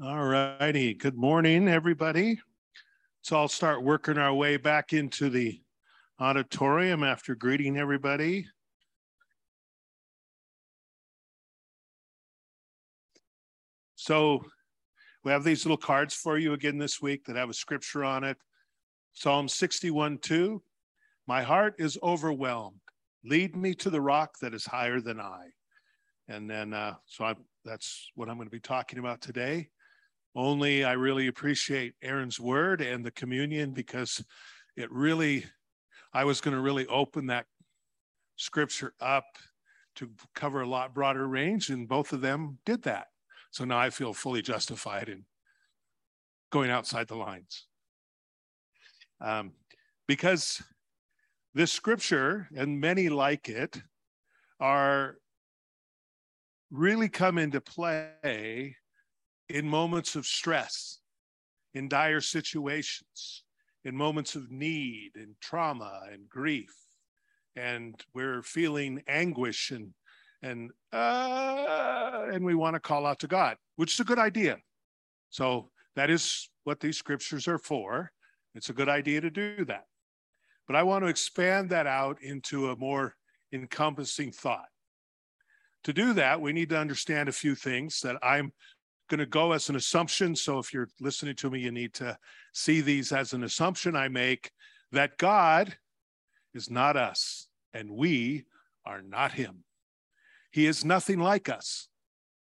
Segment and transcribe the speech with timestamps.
[0.00, 0.94] All righty.
[0.94, 2.40] Good morning, everybody.
[3.22, 5.60] So I'll start working our way back into the
[6.20, 8.46] auditorium after greeting everybody.
[13.96, 14.44] So
[15.24, 18.22] we have these little cards for you again this week that have a scripture on
[18.22, 18.36] it.
[19.14, 20.62] Psalm 61 2.
[21.26, 22.78] My heart is overwhelmed.
[23.24, 25.46] Lead me to the rock that is higher than I.
[26.28, 27.34] And then, uh, so I,
[27.64, 29.70] that's what I'm going to be talking about today.
[30.34, 34.24] Only I really appreciate Aaron's word and the communion because
[34.76, 35.46] it really,
[36.12, 37.46] I was going to really open that
[38.36, 39.24] scripture up
[39.96, 43.08] to cover a lot broader range, and both of them did that.
[43.50, 45.24] So now I feel fully justified in
[46.50, 47.66] going outside the lines.
[49.20, 49.52] Um,
[50.06, 50.62] because
[51.54, 53.82] this scripture and many like it
[54.60, 55.16] are
[56.70, 58.76] really come into play
[59.48, 60.98] in moments of stress,
[61.74, 63.44] in dire situations,
[63.84, 66.74] in moments of need and trauma and grief.
[67.56, 69.92] And we're feeling anguish and
[70.42, 74.58] and uh, and we want to call out to God, which is a good idea.
[75.30, 78.12] So that is what these scriptures are for.
[78.54, 79.84] It's a good idea to do that.
[80.66, 83.14] But I want to expand that out into a more
[83.52, 84.68] encompassing thought.
[85.84, 88.52] To do that, we need to understand a few things that I'm
[89.08, 90.36] going to go as an assumption.
[90.36, 92.18] So if you're listening to me, you need to
[92.52, 94.52] see these as an assumption I make
[94.92, 95.76] that God
[96.54, 98.44] is not us and we
[98.84, 99.64] are not him.
[100.50, 101.88] He is nothing like us.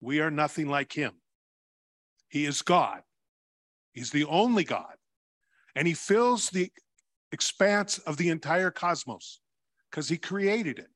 [0.00, 1.12] We are nothing like him.
[2.28, 3.03] He is God.
[3.92, 4.95] He's the only God.
[5.75, 6.70] And he fills the
[7.30, 9.41] expanse of the entire cosmos
[9.91, 10.89] because he created it.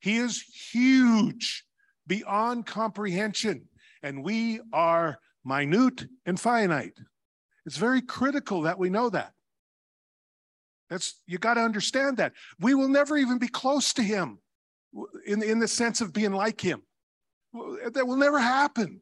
[0.00, 1.64] He is huge
[2.06, 3.68] beyond comprehension
[4.04, 6.98] and we are minute and finite.
[7.66, 9.32] It's very critical that we know that.
[10.90, 12.34] That's you got to understand that.
[12.60, 14.38] We will never even be close to him
[15.26, 16.82] in, in the sense of being like him.
[17.92, 19.00] That will never happen.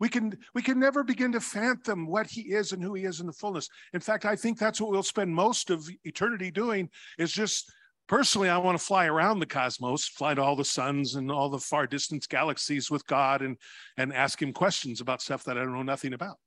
[0.00, 3.20] We can we can never begin to fathom what he is and who he is
[3.20, 3.68] in the fullness.
[3.92, 7.72] In fact, I think that's what we'll spend most of eternity doing is just
[8.08, 11.50] Personally, I want to fly around the cosmos, fly to all the suns and all
[11.50, 13.58] the far distance galaxies with God and,
[13.98, 16.38] and ask him questions about stuff that I don't know nothing about.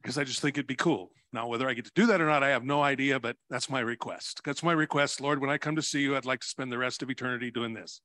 [0.00, 1.10] Because I just think it'd be cool.
[1.30, 3.68] Now, whether I get to do that or not, I have no idea, but that's
[3.68, 4.40] my request.
[4.44, 5.20] That's my request.
[5.20, 7.50] Lord, when I come to see you, I'd like to spend the rest of eternity
[7.50, 8.00] doing this.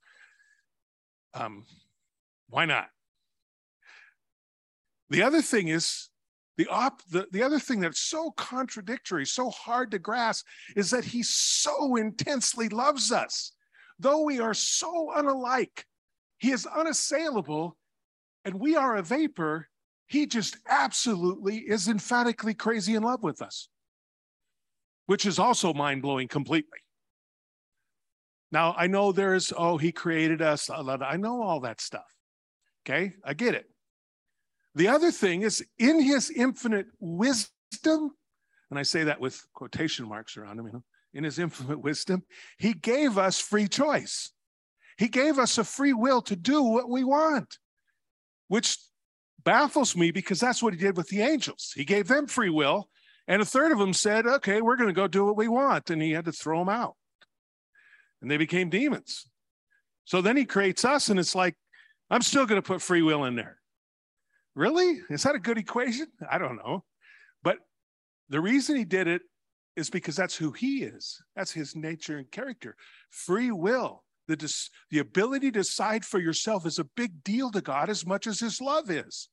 [1.34, 1.66] Um,
[2.50, 2.88] why not?
[5.10, 6.10] The other thing is,
[6.58, 10.46] the, op, the, the other thing that's so contradictory, so hard to grasp,
[10.76, 13.54] is that he so intensely loves us.
[14.00, 15.86] Though we are so unalike,
[16.40, 17.78] he is unassailable,
[18.46, 19.70] and we are a vapor.
[20.08, 23.70] He just absolutely is emphatically crazy in love with us,
[25.06, 26.80] which is also mind blowing completely.
[28.52, 30.70] Now, I know there's, oh, he created us.
[30.70, 32.14] I know all that stuff.
[32.84, 33.71] Okay, I get it.
[34.76, 38.12] The other thing is in his infinite wisdom,
[38.70, 40.84] and I say that with quotation marks around him, you know,
[41.14, 42.24] in his infinite wisdom,
[42.58, 44.32] he gave us free choice.
[44.98, 47.58] He gave us a free will to do what we want,
[48.48, 48.78] which
[49.44, 51.72] baffles me because that's what he did with the angels.
[51.76, 52.90] He gave them free will,
[53.28, 55.90] and a third of them said, okay, we're going to go do what we want.
[55.90, 56.96] And he had to throw them out.
[58.22, 59.26] And they became demons.
[60.06, 61.56] So then he creates us, and it's like,
[62.10, 63.61] I'm still going to put free will in there.
[64.56, 65.02] Really?
[65.10, 66.08] Is that a good equation?
[66.30, 66.84] I don't know.
[67.44, 67.58] But
[68.30, 69.22] the reason he did it
[69.76, 71.22] is because that's who he is.
[71.36, 72.76] That's his nature and character.
[73.10, 77.62] Free will, the, dis- the ability to decide for yourself is a big deal to
[77.62, 79.30] God as much as his love is.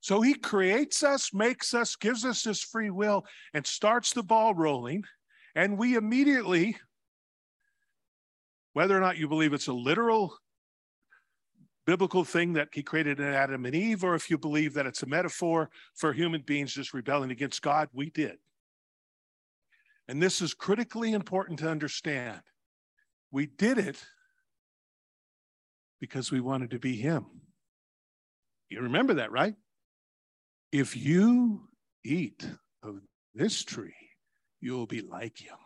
[0.00, 3.24] So he creates us, makes us, gives us this free will,
[3.54, 5.02] and starts the ball rolling.
[5.54, 6.76] And we immediately,
[8.72, 10.36] whether or not you believe it's a literal
[11.86, 15.02] biblical thing that he created in Adam and Eve, or if you believe that it's
[15.02, 18.38] a metaphor for human beings just rebelling against God, we did.
[20.08, 22.40] And this is critically important to understand.
[23.30, 24.04] We did it
[26.00, 27.26] because we wanted to be him.
[28.68, 29.54] You remember that, right?
[30.72, 31.68] If you
[32.04, 32.46] eat
[32.82, 33.00] of
[33.34, 33.94] this tree,
[34.60, 35.56] you will be like him.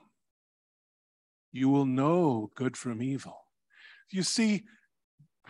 [1.53, 3.39] You will know good from evil.
[4.11, 4.65] You see,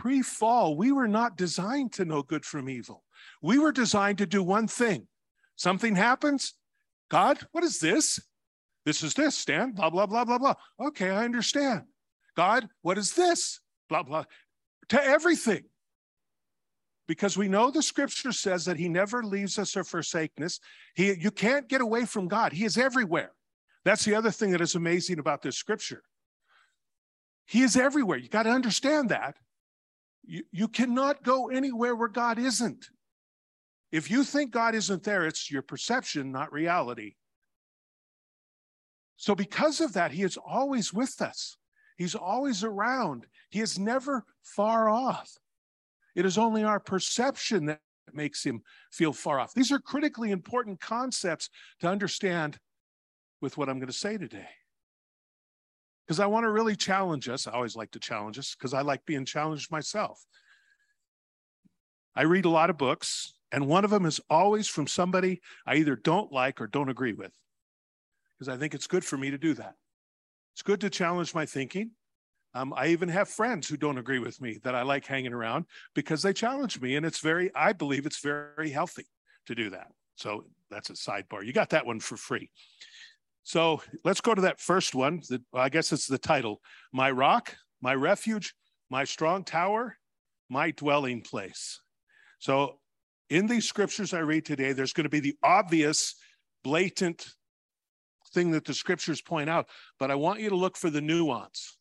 [0.01, 3.05] pre fall, we were not designed to know good from evil.
[3.43, 5.09] We were designed to do one thing.
[5.57, 6.55] Something happens.
[7.11, 8.19] God, what is this?
[8.87, 10.55] This is this, Stan, blah, blah, blah, blah, blah.
[10.81, 11.83] Okay, I understand.
[12.35, 13.61] God, what is this?
[13.91, 14.25] Blah, blah,
[14.89, 15.65] to everything.
[17.11, 20.61] because we know the scripture says that he never leaves us or forsakes us.
[20.95, 22.53] He, you can't get away from God.
[22.53, 23.33] He is everywhere.
[23.85, 26.05] That's the other thing that is amazing about this scripture.
[27.47, 28.17] He is everywhere.
[28.17, 29.35] You got to understand that.
[30.25, 32.89] You, you cannot go anywhere where God isn't.
[33.91, 37.15] If you think God isn't there, it's your perception, not reality.
[39.17, 41.57] So, because of that, He is always with us.
[41.97, 43.27] He's always around.
[43.51, 45.37] He is never far off.
[46.15, 47.81] It is only our perception that
[48.13, 49.55] makes him feel far off.
[49.55, 51.51] These are critically important concepts
[51.81, 52.59] to understand
[53.41, 54.49] with what I'm going to say today.
[56.11, 57.47] Because I want to really challenge us.
[57.47, 60.21] I always like to challenge us because I like being challenged myself.
[62.17, 65.77] I read a lot of books, and one of them is always from somebody I
[65.77, 67.31] either don't like or don't agree with,
[68.37, 69.77] because I think it's good for me to do that.
[70.55, 71.93] It's good to challenge my thinking.
[72.55, 75.67] Um, I even have friends who don't agree with me that I like hanging around
[75.95, 76.97] because they challenge me.
[76.97, 79.07] And it's very, I believe it's very healthy
[79.47, 79.93] to do that.
[80.17, 81.47] So that's a sidebar.
[81.47, 82.51] You got that one for free.
[83.43, 85.23] So let's go to that first one.
[85.29, 86.61] That, I guess it's the title
[86.93, 88.55] My Rock, My Refuge,
[88.91, 89.97] My Strong Tower,
[90.49, 91.81] My Dwelling Place.
[92.39, 92.79] So
[93.29, 96.15] in these scriptures I read today, there's going to be the obvious,
[96.63, 97.27] blatant
[98.33, 101.79] thing that the scriptures point out, but I want you to look for the nuance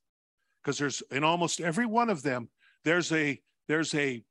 [0.64, 2.50] because there's in almost every one of them
[2.84, 4.24] there's a there's a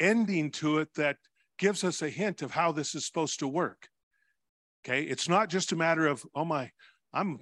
[0.00, 1.16] ending to it that
[1.58, 3.88] gives us a hint of how this is supposed to work
[4.84, 5.02] okay?
[5.02, 6.70] It's not just a matter of oh my
[7.12, 7.40] i'm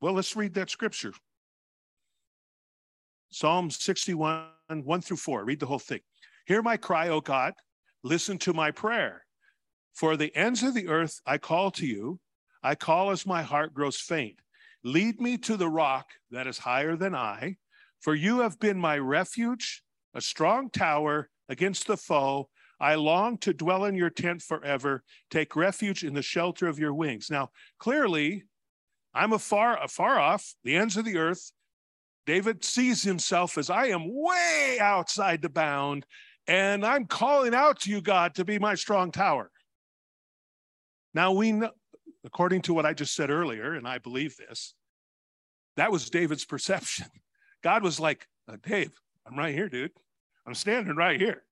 [0.00, 1.12] well let's read that scripture.
[3.30, 6.00] Psalm 61 1 through 4 read the whole thing.
[6.46, 7.54] Hear my cry o god.
[8.02, 9.24] Listen to my prayer.
[9.94, 12.20] For the ends of the earth i call to you.
[12.62, 14.40] I call as my heart grows faint.
[14.82, 17.56] Lead me to the rock that is higher than I,
[18.00, 19.82] for you have been my refuge,
[20.14, 22.48] a strong tower against the foe.
[22.78, 26.92] I long to dwell in your tent forever, take refuge in the shelter of your
[26.92, 27.30] wings.
[27.30, 28.44] Now, clearly,
[29.14, 31.52] I'm afar, afar off, the ends of the earth.
[32.26, 36.04] David sees himself as I am way outside the bound,
[36.46, 39.50] and I'm calling out to you, God, to be my strong tower.
[41.14, 41.70] Now, we know,
[42.24, 44.74] according to what I just said earlier, and I believe this,
[45.76, 47.06] that was David's perception.
[47.62, 48.92] God was like, uh, Dave,
[49.26, 49.92] I'm right here, dude.
[50.46, 51.42] I'm standing right here.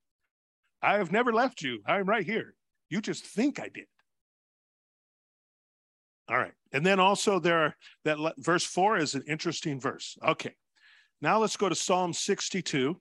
[0.85, 1.81] I have never left you.
[1.87, 2.55] I'm right here.
[2.91, 3.87] You just think I did.
[6.29, 6.53] All right.
[6.73, 10.17] And then also there are that verse 4 is an interesting verse.
[10.27, 10.55] Okay.
[11.21, 13.01] Now let's go to Psalm 62,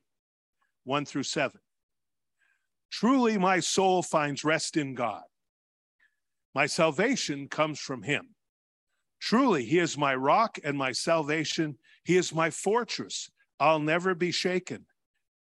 [0.85, 1.59] 1 through 7.
[2.91, 5.23] Truly my soul finds rest in God.
[6.55, 8.29] My salvation comes from him.
[9.19, 11.77] Truly, he is my rock and my salvation.
[12.03, 13.31] He is my fortress.
[13.59, 14.85] I'll never be shaken.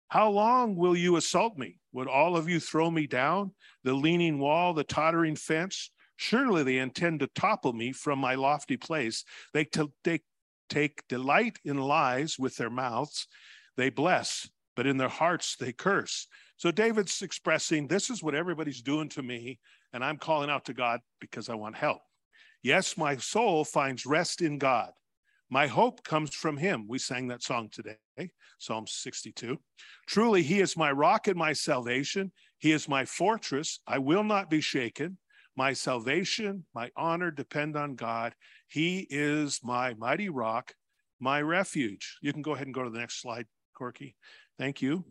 [0.10, 1.78] How long will you assault me?
[1.94, 3.52] Would all of you throw me down?
[3.84, 5.92] The leaning wall, the tottering fence?
[6.18, 9.24] Surely they intend to topple me from my lofty place.
[9.54, 10.20] They, t- they
[10.68, 13.28] take delight in lies with their mouths.
[13.78, 16.28] They bless, but in their hearts they curse.
[16.58, 19.60] So David's expressing, This is what everybody's doing to me
[19.94, 22.02] and I'm calling out to God because I want help.
[22.62, 24.92] Yes, my soul finds rest in God.
[25.50, 26.86] My hope comes from him.
[26.88, 27.98] We sang that song today,
[28.60, 29.58] Psalm 62.
[30.08, 32.32] Truly, he is my rock and my salvation.
[32.60, 33.80] He is my fortress.
[33.88, 35.18] I will not be shaken.
[35.56, 38.36] My salvation, my honor depend on God.
[38.68, 40.74] He is my mighty rock,
[41.20, 42.18] my refuge.
[42.22, 44.16] You can go ahead and go to the next slide, Corky.
[44.58, 45.04] Thank you.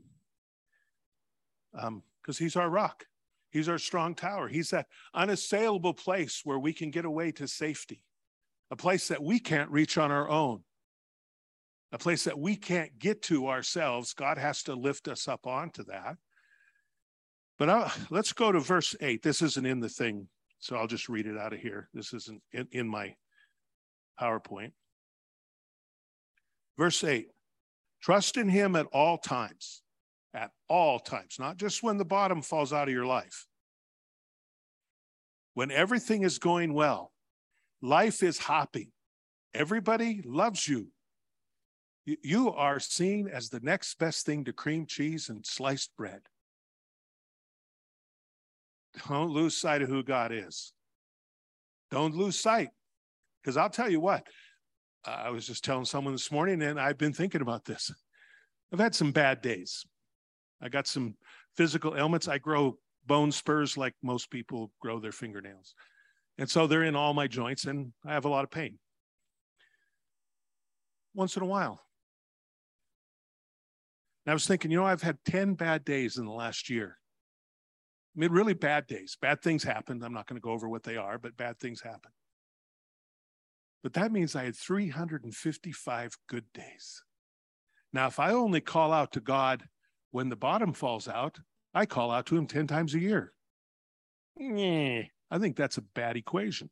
[1.72, 2.02] Because um,
[2.38, 3.04] he's our rock.
[3.50, 4.46] He's our strong tower.
[4.46, 8.02] He's that unassailable place where we can get away to safety,
[8.70, 10.62] a place that we can't reach on our own,
[11.92, 14.14] a place that we can't get to ourselves.
[14.14, 16.16] God has to lift us up onto that.
[17.58, 19.22] But I'll, let's go to verse 8.
[19.22, 21.88] This isn't in the thing, so I'll just read it out of here.
[21.92, 23.14] This isn't in, in my
[24.20, 24.72] PowerPoint.
[26.76, 27.28] Verse 8
[28.00, 29.82] Trust in him at all times
[30.34, 33.46] at all times, not just when the bottom falls out of your life.
[35.54, 37.12] When everything is going well,
[37.82, 38.90] life is hopping,
[39.54, 40.88] everybody loves you.
[42.04, 46.22] You are seen as the next best thing to cream cheese and sliced bread.
[49.06, 50.72] Don't lose sight of who God is.
[51.90, 52.68] Don't lose sight.
[53.42, 54.26] Because I'll tell you what,
[55.04, 57.92] I was just telling someone this morning, and I've been thinking about this.
[58.72, 59.84] I've had some bad days.
[60.60, 61.14] I got some
[61.56, 62.28] physical ailments.
[62.28, 65.74] I grow bone spurs like most people grow their fingernails.
[66.38, 68.78] And so they're in all my joints, and I have a lot of pain.
[71.14, 71.80] Once in a while.
[74.24, 76.96] And I was thinking, you know, I've had 10 bad days in the last year.
[78.16, 79.16] I mean, really bad days.
[79.20, 80.04] Bad things happened.
[80.04, 82.10] I'm not going to go over what they are, but bad things happen.
[83.82, 87.02] But that means I had 355 good days.
[87.92, 89.64] Now, if I only call out to God
[90.10, 91.38] when the bottom falls out,
[91.74, 93.32] I call out to him 10 times a year.
[95.30, 96.70] I think that's a bad equation.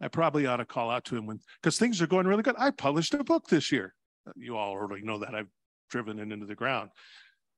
[0.00, 2.56] I probably ought to call out to him when, because things are going really good.
[2.58, 3.94] I published a book this year.
[4.34, 5.34] You all already know that.
[5.34, 5.48] I've
[5.90, 6.90] driven it into the ground.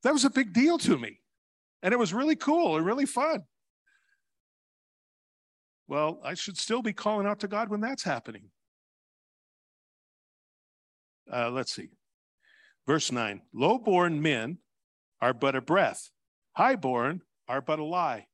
[0.05, 1.21] That was a big deal to me.
[1.83, 3.43] And it was really cool and really fun.
[5.89, 8.51] Well, I should still be calling out to God when that's happening.
[11.33, 11.89] Uh, let's see.
[12.87, 14.59] Verse 9 Low born men
[15.21, 16.11] are but a breath,
[16.53, 18.28] high born are but a lie.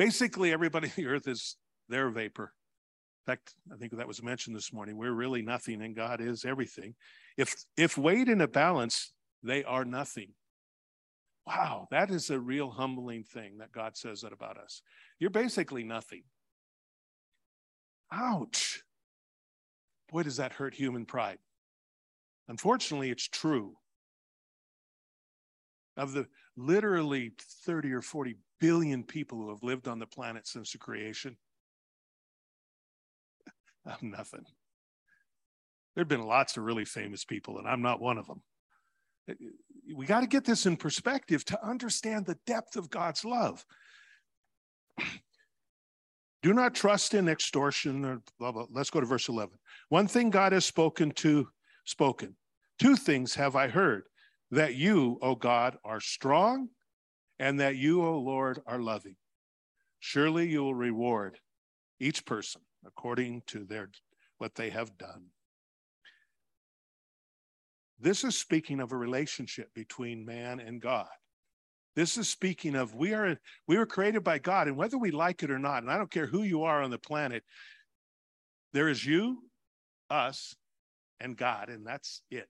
[0.00, 1.56] Basically, everybody on the earth is
[1.90, 2.54] their vapor.
[3.26, 4.96] In fact, I think that was mentioned this morning.
[4.96, 6.94] We're really nothing and God is everything.
[7.36, 10.28] If if weighed in a balance, they are nothing.
[11.46, 14.80] Wow, that is a real humbling thing that God says that about us.
[15.18, 16.22] You're basically nothing.
[18.10, 18.82] Ouch.
[20.10, 21.40] Boy, does that hurt human pride.
[22.48, 23.74] Unfortunately, it's true.
[25.98, 26.26] Of the
[26.56, 27.32] literally
[27.66, 31.36] 30 or 40 billion people who have lived on the planet since the creation,
[33.86, 34.44] I'm nothing.
[35.94, 38.42] There have been lots of really famous people, and I'm not one of them.
[39.28, 39.34] Uh,
[39.94, 43.64] we got to get this in perspective to understand the depth of God's love.
[46.42, 48.66] Do not trust in extortion or blah, blah.
[48.70, 49.58] Let's go to verse 11.
[49.88, 51.48] One thing God has spoken to,
[51.84, 52.36] spoken.
[52.78, 54.04] Two things have I heard
[54.50, 56.68] that you, O God, are strong
[57.40, 59.16] and that you, O Lord, are loving.
[59.98, 61.38] Surely you will reward
[61.98, 63.90] each person according to their
[64.38, 65.24] what they have done.
[67.98, 71.08] This is speaking of a relationship between man and God.
[71.96, 75.42] This is speaking of we are we were created by God, and whether we like
[75.42, 77.42] it or not, and I don't care who you are on the planet,
[78.72, 79.42] there is you,
[80.10, 80.54] us,
[81.20, 82.48] and God, and that's it.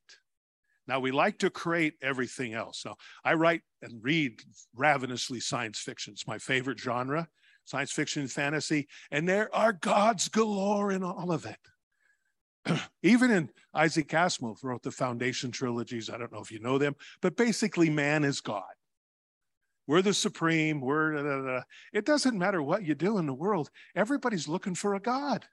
[0.90, 2.80] Now we like to create everything else.
[2.80, 4.42] So I write and read
[4.74, 6.14] ravenously science fiction.
[6.14, 7.28] It's my favorite genre,
[7.64, 12.80] science fiction and fantasy, and there are gods galore in all of it.
[13.04, 16.10] Even in Isaac Asimov wrote the Foundation trilogies.
[16.10, 18.64] I don't know if you know them, but basically man is God.
[19.86, 20.80] We're the supreme.
[20.80, 21.62] We're da, da, da.
[21.92, 23.70] it doesn't matter what you do in the world.
[23.94, 25.46] Everybody's looking for a God.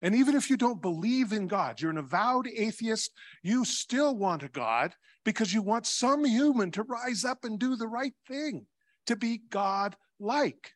[0.00, 3.10] And even if you don't believe in God, you're an avowed atheist,
[3.42, 7.74] you still want a God because you want some human to rise up and do
[7.74, 8.66] the right thing,
[9.06, 10.72] to be God like.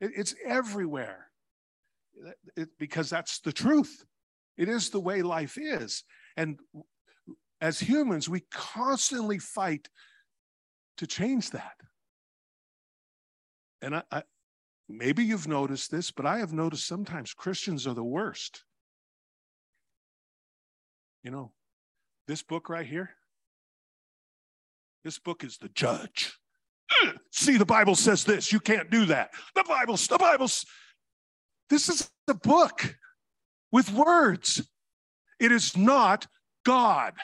[0.00, 1.30] It's everywhere
[2.78, 4.04] because that's the truth.
[4.56, 6.04] It is the way life is.
[6.36, 6.58] And
[7.60, 9.88] as humans, we constantly fight
[10.98, 11.74] to change that.
[13.82, 14.22] And I, I,
[14.88, 18.64] maybe you've noticed this, but I have noticed sometimes Christians are the worst.
[21.22, 21.52] You know,
[22.28, 23.10] this book right here,
[25.04, 26.38] this book is the judge.
[27.32, 28.52] See, the Bible says this.
[28.52, 29.30] You can't do that.
[29.54, 30.64] The Bible, the Bible's.
[31.68, 32.96] This is the book
[33.72, 34.68] with words.
[35.40, 36.26] It is not
[36.64, 37.14] God.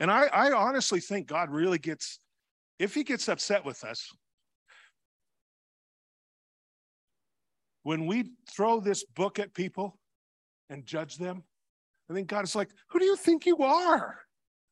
[0.00, 2.20] And I, I honestly think God really gets,
[2.78, 4.10] if he gets upset with us,
[7.88, 9.98] when we throw this book at people
[10.68, 11.42] and judge them,
[12.10, 14.18] I think God is like, who do you think you are?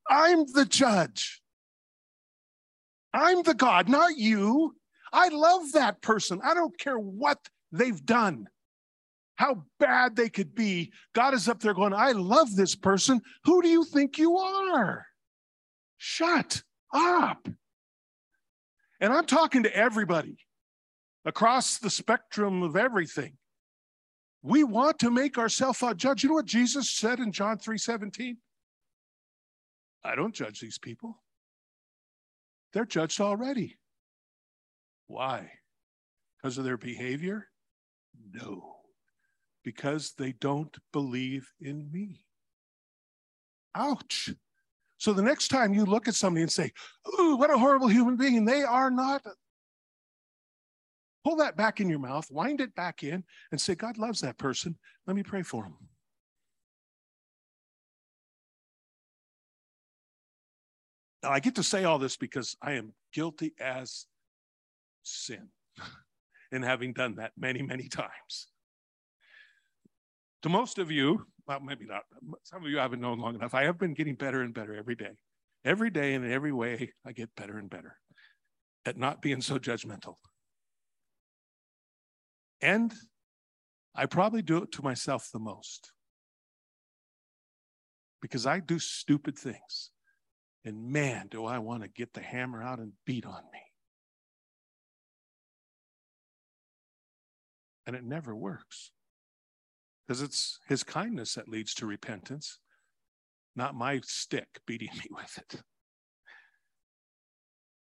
[0.07, 1.41] I'm the judge.
[3.15, 4.77] I'm the God, not you.
[5.15, 6.43] I love that person.
[6.45, 7.39] I don't care what
[7.73, 8.49] they've done,
[9.37, 10.93] how bad they could be.
[11.15, 13.23] God is up there going, I love this person.
[13.45, 15.07] Who do you think you are?
[15.97, 17.49] Shut up.
[19.01, 20.37] And I'm talking to everybody
[21.27, 23.37] across the spectrum of everything.
[24.43, 26.23] We want to make ourselves a judge.
[26.23, 28.37] You know what Jesus said in John 3 17?
[30.05, 31.21] I don't judge these people.
[32.73, 33.77] They're judged already.
[35.09, 35.51] Why?
[36.37, 37.49] Because of their behavior?
[38.33, 38.77] No.
[39.65, 42.25] Because they don't believe in me.
[43.75, 44.31] Ouch.
[44.99, 46.71] So the next time you look at somebody and say,
[47.19, 49.23] Ooh, what a horrible human being, they are not.
[51.27, 54.39] Pull that back in your mouth, wind it back in, and say, God loves that
[54.39, 54.79] person.
[55.09, 55.75] Let me pray for him.
[61.25, 64.07] Now, I get to say all this because I am guilty as
[65.03, 65.49] sin
[66.53, 68.47] in having done that many, many times.
[70.45, 72.03] To most of you, well, maybe not.
[72.45, 73.53] Some of you I haven't known long enough.
[73.53, 75.17] I have been getting better and better every day.
[75.65, 77.99] Every day and in every way, I get better and better
[78.85, 80.19] at not being so judgmental.
[82.61, 82.93] And
[83.95, 85.93] I probably do it to myself the most
[88.21, 89.91] because I do stupid things.
[90.65, 93.61] And man, do I want to get the hammer out and beat on me.
[97.87, 98.91] And it never works
[100.07, 102.59] because it's his kindness that leads to repentance,
[103.55, 105.63] not my stick beating me with it.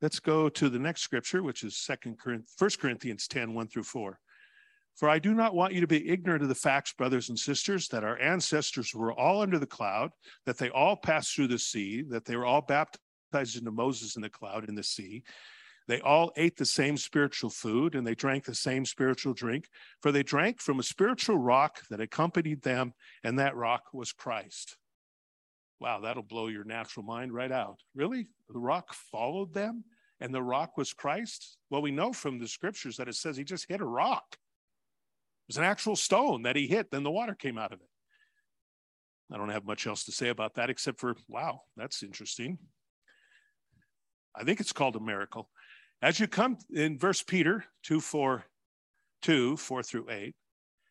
[0.00, 3.82] Let's go to the next scripture, which is Second Corinthians, 1 Corinthians 10, 1 through
[3.82, 4.20] 4.
[4.98, 7.86] For I do not want you to be ignorant of the facts, brothers and sisters,
[7.88, 10.10] that our ancestors were all under the cloud,
[10.44, 14.22] that they all passed through the sea, that they were all baptized into Moses in
[14.22, 15.22] the cloud in the sea.
[15.86, 19.68] They all ate the same spiritual food and they drank the same spiritual drink,
[20.02, 24.78] for they drank from a spiritual rock that accompanied them, and that rock was Christ.
[25.78, 27.78] Wow, that'll blow your natural mind right out.
[27.94, 28.26] Really?
[28.48, 29.84] The rock followed them
[30.18, 31.56] and the rock was Christ?
[31.70, 34.36] Well, we know from the scriptures that it says he just hit a rock
[35.48, 37.88] was an actual stone that he hit, then the water came out of it.
[39.32, 42.58] I don't have much else to say about that except for, wow, that's interesting.
[44.36, 45.50] I think it's called a miracle.
[46.00, 48.44] As you come in First Peter 2 4,
[49.22, 50.34] 2, 4 through 8,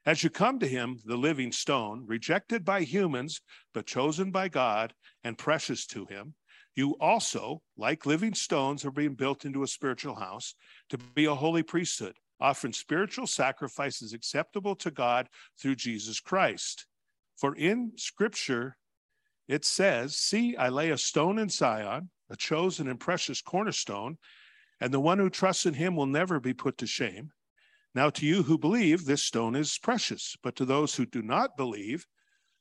[0.06, 3.42] as you come to him, the living stone, rejected by humans,
[3.74, 6.34] but chosen by God and precious to him,
[6.76, 10.56] you also, like living stones, are being built into a spiritual house
[10.90, 15.28] to be a holy priesthood offering spiritual sacrifices acceptable to God
[15.60, 16.86] through Jesus Christ.
[17.36, 18.78] For in Scripture,
[19.48, 24.18] it says, See, I lay a stone in Zion, a chosen and precious cornerstone,
[24.82, 27.32] and the one who trusts in him will never be put to shame.
[27.96, 31.58] Now, to you who believe, this stone is precious, but to those who do not
[31.58, 32.06] believe,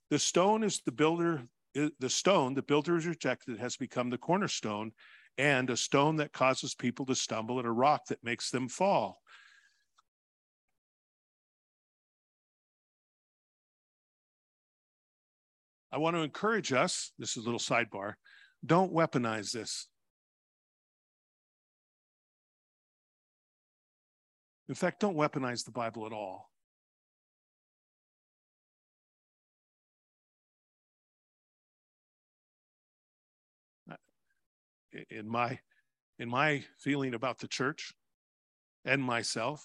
[0.09, 1.43] the stone is the builder,
[1.75, 4.93] the stone the builder is rejected has become the cornerstone,
[5.37, 9.21] and a stone that causes people to stumble, and a rock that makes them fall.
[15.93, 18.15] I want to encourage us this is a little sidebar
[18.65, 19.87] don't weaponize this.
[24.69, 26.51] In fact, don't weaponize the Bible at all.
[35.11, 35.59] In my
[36.19, 37.93] in my feeling about the church
[38.87, 39.63] and myself,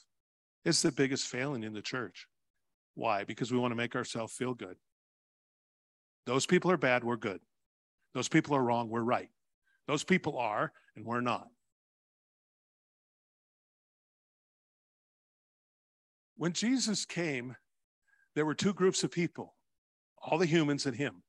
[0.66, 2.28] it's the biggest failing in the church.
[2.96, 3.24] Why?
[3.24, 4.76] Because we want to make ourselves feel good.
[6.26, 7.40] Those people are bad, we're good.
[8.14, 9.30] Those people are wrong, we're right.
[9.88, 11.48] Those people are, and we're not.
[16.38, 17.56] When Jesus came,
[18.36, 19.56] there were two groups of people
[20.24, 21.24] all the humans and him.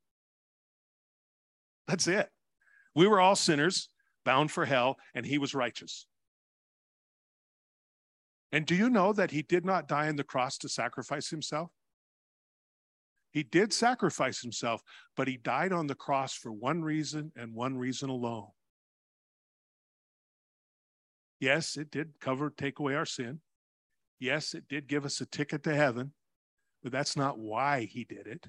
[1.89, 2.29] That's it.
[2.95, 3.89] We were all sinners,
[4.25, 6.07] bound for hell, and he was righteous.
[8.53, 11.71] And do you know that he did not die on the cross to sacrifice himself?
[13.33, 14.83] He did sacrifice himself,
[15.17, 18.49] but he died on the cross for one reason and one reason alone.
[21.41, 23.41] Yes, it did cover, take away our sin.
[24.21, 26.13] Yes, it did give us a ticket to heaven,
[26.83, 28.47] but that's not why he did it.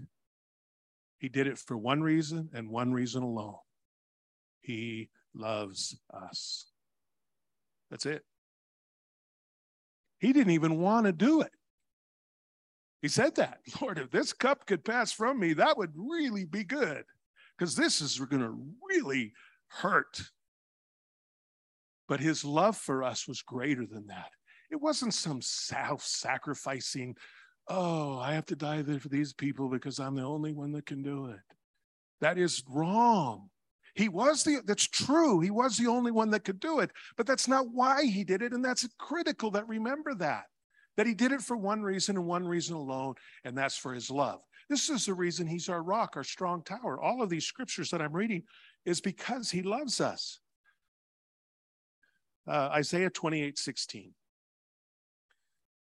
[1.17, 3.55] He did it for one reason and one reason alone.
[4.61, 6.67] He loves us.
[7.89, 8.23] That's it.
[10.19, 11.51] He didn't even want to do it.
[13.03, 16.63] He said that, Lord, if this cup could pass from me, that would really be
[16.63, 17.03] good
[17.55, 18.57] because this is going to
[18.89, 19.33] really
[19.67, 20.21] hurt.
[22.07, 24.31] But his love for us was greater than that.
[24.71, 27.15] It wasn't some self sacrificing,
[27.67, 30.85] oh, I have to die there for these people because I'm the only one that
[30.85, 31.39] can do it.
[32.21, 33.49] That is wrong.
[33.95, 35.41] He was the, that's true.
[35.41, 38.41] He was the only one that could do it, but that's not why he did
[38.41, 38.53] it.
[38.53, 40.45] And that's critical that remember that
[40.97, 44.09] that he did it for one reason and one reason alone, and that's for his
[44.09, 44.41] love.
[44.69, 47.01] This is the reason he's our rock, our strong tower.
[47.01, 48.43] All of these scriptures that I'm reading
[48.85, 50.39] is because he loves us.
[52.47, 54.13] Uh, Isaiah 28 16.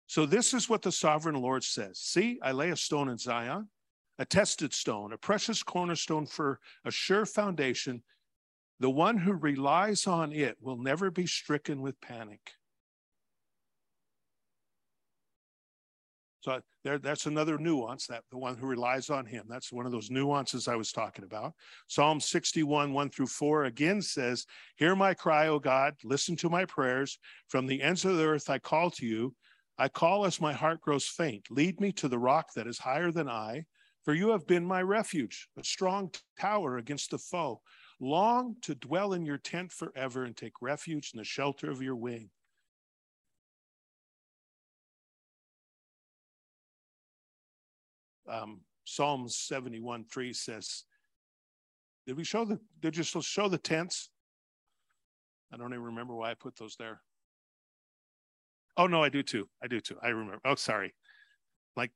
[0.07, 3.67] So, this is what the sovereign Lord says See, I lay a stone in Zion,
[4.19, 8.03] a tested stone, a precious cornerstone for a sure foundation.
[8.79, 12.51] The one who relies on it will never be stricken with panic.
[16.43, 19.45] So there, that's another nuance that the one who relies on him.
[19.47, 21.53] That's one of those nuances I was talking about.
[21.87, 26.65] Psalm 61, 1 through 4 again says, Hear my cry, O God, listen to my
[26.65, 27.17] prayers.
[27.47, 29.33] From the ends of the earth I call to you.
[29.77, 31.47] I call as my heart grows faint.
[31.49, 33.63] Lead me to the rock that is higher than I,
[34.03, 37.61] for you have been my refuge, a strong tower against the foe.
[38.01, 41.95] long to dwell in your tent forever and take refuge in the shelter of your
[41.95, 42.29] wing.
[48.29, 50.83] Um, Psalms 71 3 says,
[52.05, 54.09] Did we show the, did you show the tents?
[55.53, 57.01] I don't even remember why I put those there.
[58.75, 59.47] Oh, no, I do too.
[59.61, 59.97] I do too.
[60.01, 60.39] I remember.
[60.45, 60.95] Oh, sorry.
[61.75, 61.91] Like,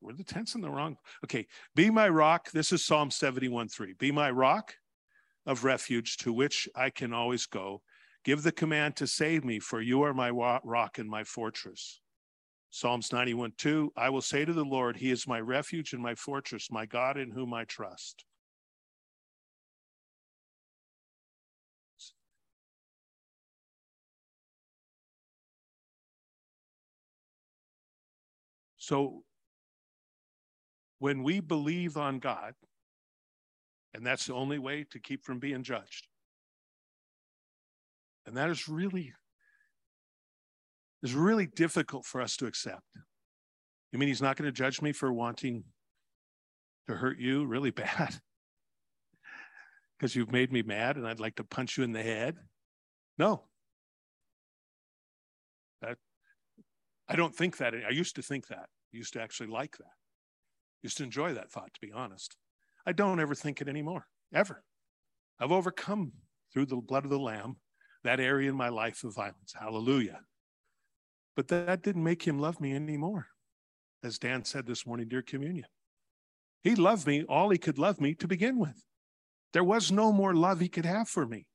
[0.00, 0.96] were the tents in the wrong?
[1.24, 1.46] Okay.
[1.74, 2.50] Be my rock.
[2.52, 3.94] This is Psalm 71 3.
[3.94, 4.74] Be my rock
[5.46, 7.82] of refuge to which I can always go.
[8.24, 11.99] Give the command to save me, for you are my rock and my fortress.
[12.70, 16.14] Psalms 91 2 I will say to the Lord, He is my refuge and my
[16.14, 18.24] fortress, my God in whom I trust.
[28.76, 29.22] So
[30.98, 32.54] when we believe on God,
[33.94, 36.08] and that's the only way to keep from being judged.
[38.26, 39.12] And that is really
[41.02, 42.82] is really difficult for us to accept.
[43.92, 45.64] You mean he's not going to judge me for wanting
[46.88, 48.20] to hurt you really bad?
[49.98, 52.36] Because you've made me mad and I'd like to punch you in the head?
[53.18, 53.44] No.
[55.82, 55.98] That
[57.08, 57.74] I don't think that.
[57.74, 58.68] I used to think that.
[58.68, 59.84] I used to actually like that.
[59.84, 62.36] I used to enjoy that thought, to be honest.
[62.86, 64.64] I don't ever think it anymore, ever.
[65.38, 66.12] I've overcome
[66.52, 67.56] through the blood of the Lamb
[68.04, 69.54] that area in my life of violence.
[69.58, 70.20] Hallelujah.
[71.36, 73.28] But that didn't make him love me anymore,
[74.02, 75.66] as Dan said this morning, dear communion.
[76.62, 78.84] He loved me all he could love me to begin with.
[79.52, 81.46] There was no more love he could have for me.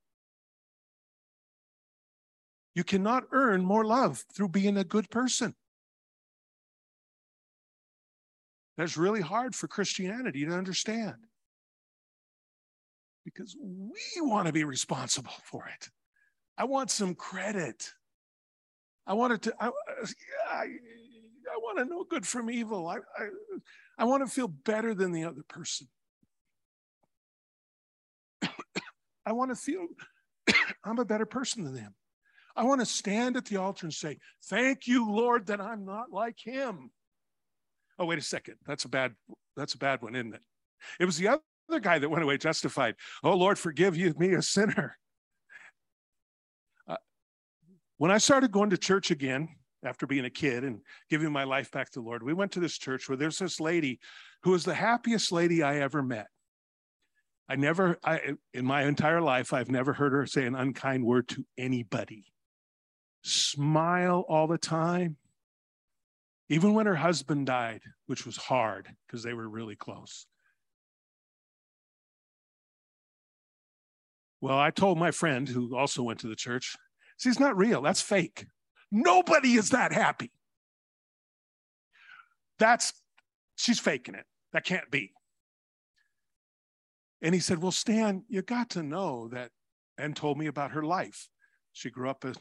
[2.74, 5.56] You cannot earn more love through being a good person.
[8.78, 11.16] That's really hard for Christianity to understand
[13.24, 15.90] because we want to be responsible for it.
[16.58, 17.94] I want some credit.
[19.08, 19.68] I wanted to, I,
[20.50, 22.88] I, I want to know good from evil.
[22.88, 23.28] I, I,
[24.00, 25.88] I want to feel better than the other person.
[29.26, 29.88] I want to feel
[30.84, 31.94] I'm a better person than them.
[32.56, 36.12] I want to stand at the altar and say, Thank you, Lord, that I'm not
[36.12, 36.90] like him.
[38.00, 38.56] Oh, wait a second.
[38.66, 39.14] That's a bad,
[39.56, 40.42] that's a bad one, isn't it?
[41.00, 42.96] It was the other guy that went away justified.
[43.24, 44.98] Oh, Lord, forgive you, me, a sinner.
[47.98, 49.50] When I started going to church again
[49.84, 52.60] after being a kid and giving my life back to the Lord, we went to
[52.60, 54.00] this church where there's this lady
[54.44, 56.28] who was the happiest lady I ever met.
[57.48, 61.28] I never, I, in my entire life, I've never heard her say an unkind word
[61.30, 62.26] to anybody.
[63.24, 65.18] Smile all the time
[66.50, 70.28] even when her husband died, which was hard because they were really close.
[74.42, 76.76] Well, I told my friend who also went to the church,
[77.18, 77.82] she's not real.
[77.82, 78.46] That's fake.
[78.92, 80.32] Nobody is that happy.
[82.60, 82.94] That's,
[83.56, 84.26] she's faking it.
[84.54, 85.12] That can't be.
[87.22, 89.52] And he said, Well, Stan, you got to know that,
[89.98, 91.28] and told me about her life.
[91.74, 92.34] She grew up a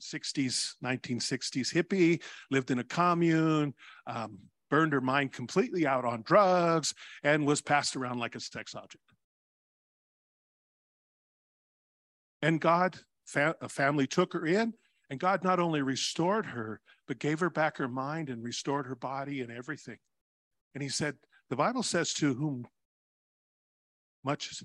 [0.00, 3.74] 60s, 1960s hippie, lived in a commune,
[4.06, 4.38] um,
[4.70, 9.02] burned her mind completely out on drugs, and was passed around like a sex object.
[12.40, 12.98] And God,
[13.34, 14.74] a family took her in,
[15.10, 18.96] and God not only restored her, but gave her back her mind and restored her
[18.96, 19.98] body and everything.
[20.74, 21.16] And he said,
[21.50, 22.66] the Bible says to whom
[24.24, 24.62] much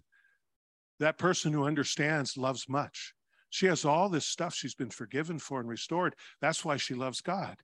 [0.99, 3.13] that person who understands loves much.
[3.49, 6.15] She has all this stuff she's been forgiven for and restored.
[6.41, 7.57] That's why she loves God.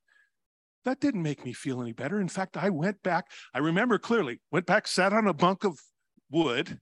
[0.85, 2.21] That didn't make me feel any better.
[2.21, 5.77] In fact, I went back, I remember clearly, went back, sat on a bunk of
[6.31, 6.79] wood,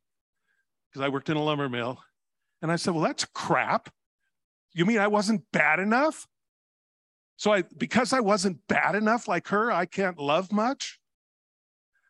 [0.91, 1.99] because I worked in a lumber mill.
[2.61, 3.89] And I said, Well, that's crap.
[4.77, 6.27] You mean I wasn't bad enough?
[7.35, 10.99] So I because I wasn't bad enough like her, I can't love much.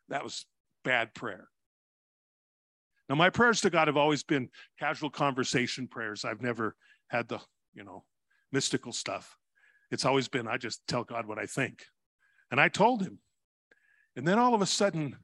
[0.09, 0.45] That was
[0.83, 1.47] bad prayer.
[3.07, 6.25] Now, my prayers to God have always been casual conversation prayers.
[6.25, 6.75] I've never
[7.07, 7.39] had the,
[7.73, 8.03] you know,
[8.51, 9.37] mystical stuff.
[9.89, 11.85] It's always been, I just tell God what I think.
[12.51, 13.19] And I told him.
[14.17, 15.15] And then all of a sudden,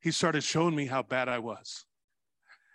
[0.00, 1.84] he started showing me how bad I was.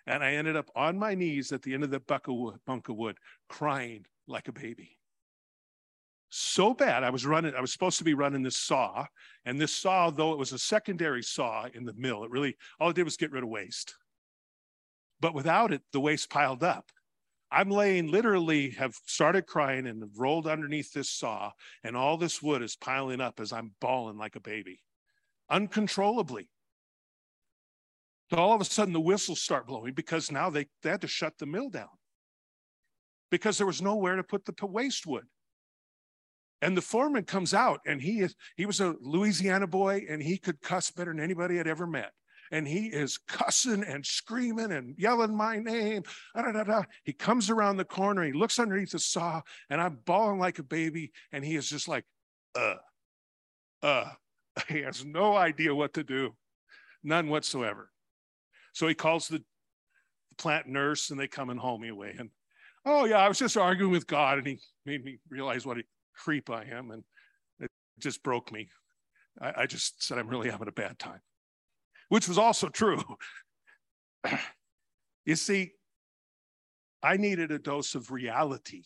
[0.05, 3.17] And I ended up on my knees at the end of the bunk of wood,
[3.47, 4.97] crying like a baby.
[6.29, 7.03] So bad.
[7.03, 9.05] I was running, I was supposed to be running this saw.
[9.45, 12.89] And this saw, though it was a secondary saw in the mill, it really, all
[12.89, 13.95] it did was get rid of waste.
[15.19, 16.91] But without it, the waste piled up.
[17.51, 21.51] I'm laying literally have started crying and rolled underneath this saw,
[21.83, 24.81] and all this wood is piling up as I'm bawling like a baby,
[25.51, 26.49] uncontrollably.
[28.33, 31.07] So all of a sudden the whistles start blowing because now they, they had to
[31.07, 31.89] shut the mill down
[33.29, 35.25] because there was nowhere to put the waste wood.
[36.59, 40.39] And the foreman comes out and he is he was a Louisiana boy and he
[40.39, 42.11] could cuss better than anybody I'd ever met.
[42.51, 46.01] And he is cussing and screaming and yelling my name.
[46.35, 46.83] Da, da, da.
[47.03, 50.63] He comes around the corner, he looks underneath the saw, and I'm bawling like a
[50.63, 51.11] baby.
[51.31, 52.05] And he is just like,
[52.55, 52.77] uh,
[53.83, 54.09] uh.
[54.69, 56.35] He has no idea what to do,
[57.03, 57.92] none whatsoever.
[58.73, 59.43] So he calls the
[60.37, 62.15] plant nurse and they come and haul me away.
[62.17, 62.29] And
[62.85, 64.39] oh, yeah, I was just arguing with God.
[64.39, 65.83] And he made me realize what a
[66.15, 66.91] creep I am.
[66.91, 67.03] And
[67.59, 68.67] it just broke me.
[69.41, 71.21] I, I just said, I'm really having a bad time,
[72.09, 73.03] which was also true.
[75.25, 75.71] you see,
[77.01, 78.83] I needed a dose of reality.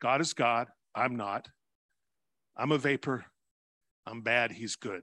[0.00, 0.68] God is God.
[0.94, 1.48] I'm not.
[2.56, 3.24] I'm a vapor.
[4.06, 4.52] I'm bad.
[4.52, 5.02] He's good.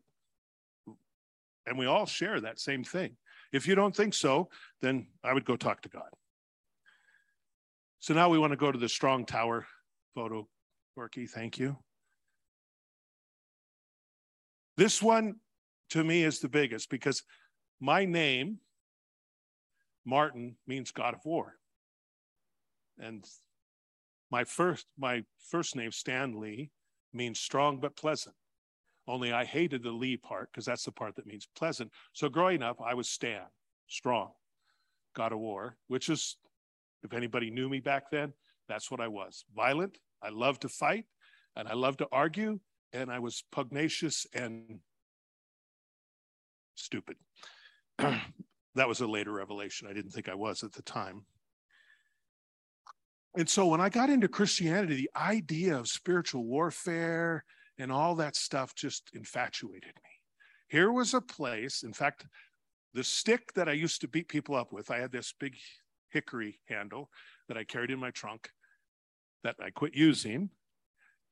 [1.65, 3.15] And we all share that same thing.
[3.51, 4.49] If you don't think so,
[4.81, 6.09] then I would go talk to God.
[7.99, 9.65] So now we want to go to the strong tower
[10.13, 10.47] photo.
[10.93, 11.77] Corky, thank you.
[14.77, 15.35] This one
[15.89, 17.23] to me is the biggest because
[17.79, 18.59] my name,
[20.05, 21.55] Martin, means God of War.
[22.99, 23.25] And
[24.31, 26.71] my first, my first name, Stanley,
[27.13, 28.35] means strong but pleasant.
[29.07, 31.91] Only I hated the Lee part because that's the part that means pleasant.
[32.13, 33.43] So growing up, I was Stan,
[33.87, 34.31] strong,
[35.15, 36.37] God of War, which is,
[37.03, 38.33] if anybody knew me back then,
[38.67, 39.45] that's what I was.
[39.55, 39.99] Violent.
[40.23, 41.05] I loved to fight
[41.55, 42.59] and I loved to argue,
[42.93, 44.79] and I was pugnacious and
[46.75, 47.15] stupid.
[47.97, 49.87] that was a later revelation.
[49.87, 51.25] I didn't think I was at the time.
[53.37, 57.43] And so when I got into Christianity, the idea of spiritual warfare
[57.77, 60.11] and all that stuff just infatuated me.
[60.67, 62.25] Here was a place, in fact,
[62.93, 65.55] the stick that I used to beat people up with, I had this big
[66.09, 67.09] hickory handle
[67.47, 68.49] that I carried in my trunk
[69.43, 70.49] that I quit using.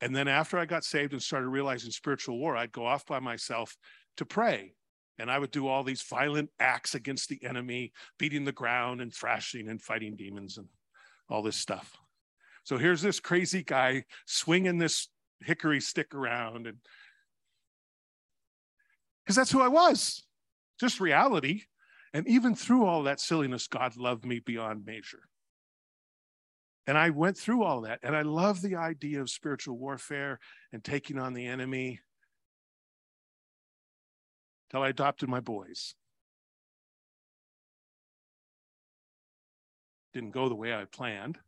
[0.00, 3.18] And then after I got saved and started realizing spiritual war, I'd go off by
[3.18, 3.76] myself
[4.18, 4.74] to pray.
[5.18, 9.14] And I would do all these violent acts against the enemy, beating the ground and
[9.14, 10.68] thrashing and fighting demons and
[11.30, 11.96] all this stuff.
[12.64, 15.08] So here's this crazy guy swinging this
[15.44, 16.78] hickory stick around and
[19.24, 20.22] because that's who I was,
[20.78, 21.62] just reality.
[22.12, 25.22] And even through all that silliness, God loved me beyond measure.
[26.86, 30.38] And I went through all that, and I love the idea of spiritual warfare
[30.72, 32.00] and taking on the enemy
[34.70, 35.94] till I adopted my boys.
[40.12, 41.38] Didn't go the way I planned.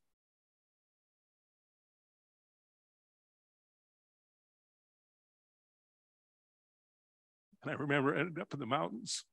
[7.67, 9.25] And I remember I ended up in the mountains,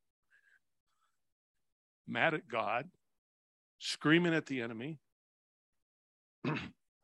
[2.08, 2.90] mad at God,
[3.78, 4.98] screaming at the enemy.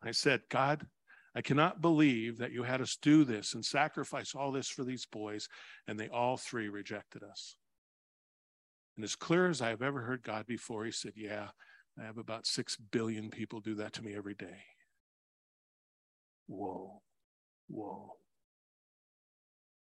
[0.03, 0.87] I said, God,
[1.35, 5.05] I cannot believe that you had us do this and sacrifice all this for these
[5.05, 5.47] boys,
[5.87, 7.55] and they all three rejected us.
[8.95, 11.49] And as clear as I have ever heard God before, he said, Yeah,
[11.99, 14.63] I have about six billion people do that to me every day.
[16.47, 17.03] Whoa,
[17.67, 18.13] whoa.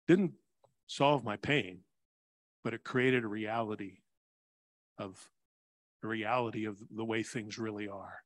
[0.08, 0.32] Didn't
[0.86, 1.80] solve my pain,
[2.64, 3.98] but it created a reality
[4.98, 5.30] of
[6.02, 8.22] a reality of the way things really are.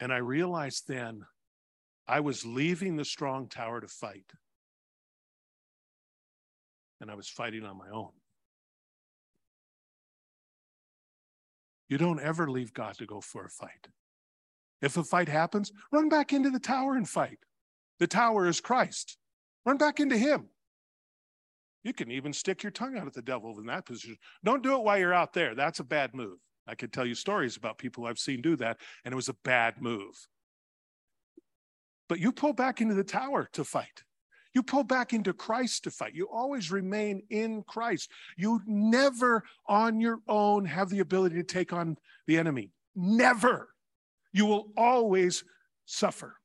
[0.00, 1.24] And I realized then
[2.08, 4.32] I was leaving the strong tower to fight.
[7.00, 8.10] And I was fighting on my own.
[11.88, 13.88] You don't ever leave God to go for a fight.
[14.80, 17.38] If a fight happens, run back into the tower and fight.
[18.00, 19.18] The tower is Christ.
[19.64, 20.48] Run back into him.
[21.84, 24.16] You can even stick your tongue out at the devil in that position.
[24.44, 25.54] Don't do it while you're out there.
[25.54, 26.38] That's a bad move.
[26.66, 29.36] I could tell you stories about people I've seen do that, and it was a
[29.44, 30.14] bad move.
[32.08, 34.04] But you pull back into the tower to fight.
[34.52, 36.14] You pull back into Christ to fight.
[36.14, 38.10] You always remain in Christ.
[38.36, 42.72] You never on your own have the ability to take on the enemy.
[42.96, 43.68] Never.
[44.32, 45.44] You will always
[45.86, 46.39] suffer.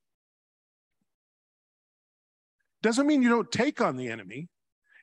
[2.86, 4.48] Doesn't mean you don't take on the enemy.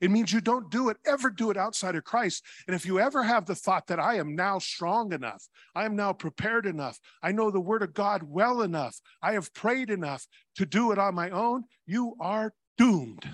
[0.01, 2.45] It means you don't do it, ever do it outside of Christ.
[2.69, 5.97] And if you ever have the thought that I am now strong enough, I am
[5.97, 10.29] now prepared enough, I know the word of God well enough, I have prayed enough
[10.55, 13.29] to do it on my own, you are doomed.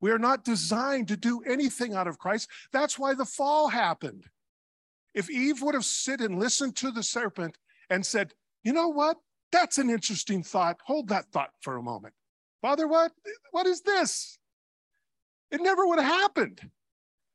[0.00, 2.48] We are not designed to do anything out of Christ.
[2.72, 4.26] That's why the fall happened.
[5.12, 7.58] If Eve would have sit and listened to the serpent
[7.90, 9.16] and said, you know what?
[9.50, 10.78] That's an interesting thought.
[10.84, 12.14] Hold that thought for a moment.
[12.60, 13.12] Father, what,
[13.52, 14.38] what is this?
[15.50, 16.60] It never would have happened.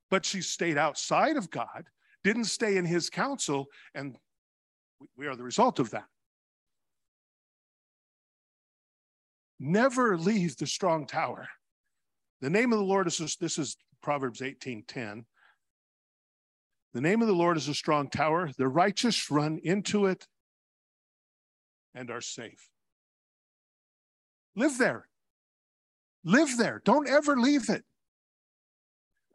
[0.10, 1.86] But she stayed outside of God,
[2.24, 4.16] didn't stay in his counsel, and
[5.18, 6.06] we are the result of that.
[9.60, 11.48] Never leave the strong tower.
[12.42, 15.26] The name of the Lord is this is Proverbs 18:10.
[16.94, 18.52] The name of the Lord is a strong tower.
[18.58, 20.28] The righteous run into it
[21.96, 22.70] and are safe.
[24.56, 25.08] Live there.
[26.24, 26.82] Live there.
[26.86, 27.84] Don't ever leave it.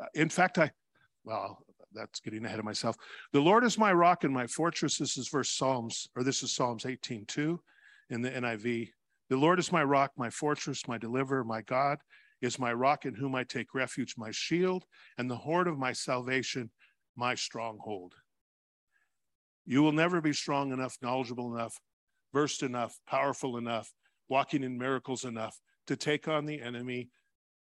[0.01, 0.71] Uh, in fact, I,
[1.25, 1.59] well,
[1.93, 2.97] that's getting ahead of myself.
[3.33, 4.99] The Lord is my rock and my fortress.
[4.99, 7.59] This is verse Psalms, or this is Psalms 18:2
[8.11, 8.91] in the NIV.
[9.29, 11.99] The Lord is my rock, my fortress, my deliverer, my God
[12.41, 14.85] is my rock in whom I take refuge, my shield,
[15.19, 16.71] and the horn of my salvation,
[17.17, 18.15] my stronghold.
[19.67, 21.79] You will never be strong enough, knowledgeable enough,
[22.33, 23.93] versed enough, powerful enough,
[24.29, 27.11] walking in miracles enough to take on the enemy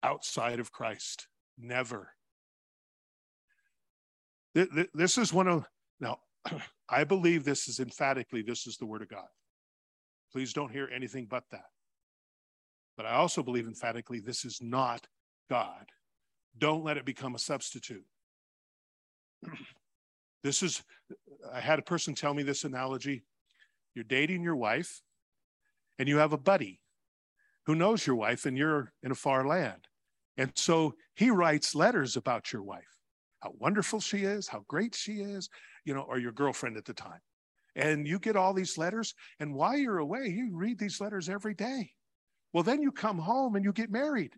[0.03, 1.27] outside of Christ.
[1.59, 2.11] Never.
[4.55, 5.66] This is one of,
[6.00, 6.18] now,
[6.88, 9.27] I believe this is emphatically, this is the word of God.
[10.33, 11.66] Please don't hear anything but that.
[12.96, 15.07] But I also believe emphatically, this is not
[15.50, 15.90] God.
[16.57, 18.05] Don't let it become a substitute.
[20.44, 20.85] this is,
[21.53, 23.24] I had a person tell me this analogy.
[23.96, 25.03] You're dating your wife,
[25.98, 26.81] and you have a buddy
[27.66, 29.87] who knows your wife, and you're in a far land.
[30.37, 32.83] And so he writes letters about your wife
[33.40, 35.50] how wonderful she is, how great she is,
[35.85, 37.20] you know, or your girlfriend at the time.
[37.77, 41.53] And you get all these letters, and while you're away, you read these letters every
[41.53, 41.90] day.
[42.55, 44.33] Well, then you come home and you get married.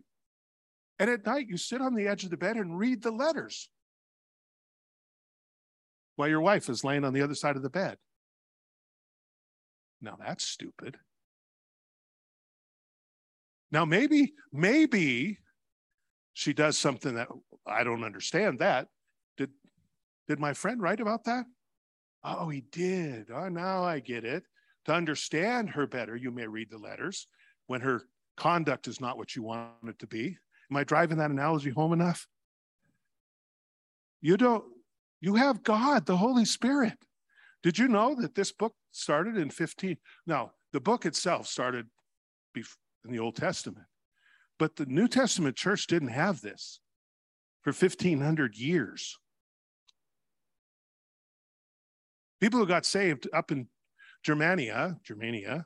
[0.99, 3.69] And at night, you sit on the edge of the bed and read the letters
[6.17, 7.97] while your wife is laying on the other side of the bed.
[10.01, 10.97] Now that's stupid.
[13.71, 15.39] Now, maybe, maybe
[16.33, 17.27] she does something that
[17.65, 18.87] I don't understand that.
[19.37, 19.51] Did,
[20.27, 21.45] did my friend write about that?
[22.23, 23.29] Oh, he did.
[23.31, 24.43] Oh, now I get it.
[24.85, 27.27] To understand her better, you may read the letters
[27.67, 28.03] when her
[28.37, 30.37] conduct is not what you want it to be.
[30.71, 32.27] Am I driving that analogy home enough?
[34.21, 34.63] You don't,
[35.21, 36.97] you have God, the Holy Spirit.
[37.63, 39.97] Did you know that this book started in 15?
[40.25, 41.87] Now, the book itself started
[43.07, 43.85] in the Old Testament,
[44.59, 46.79] but the New Testament church didn't have this
[47.61, 49.17] for 1500 years.
[52.39, 53.67] People who got saved up in
[54.23, 55.65] Germania, Germania,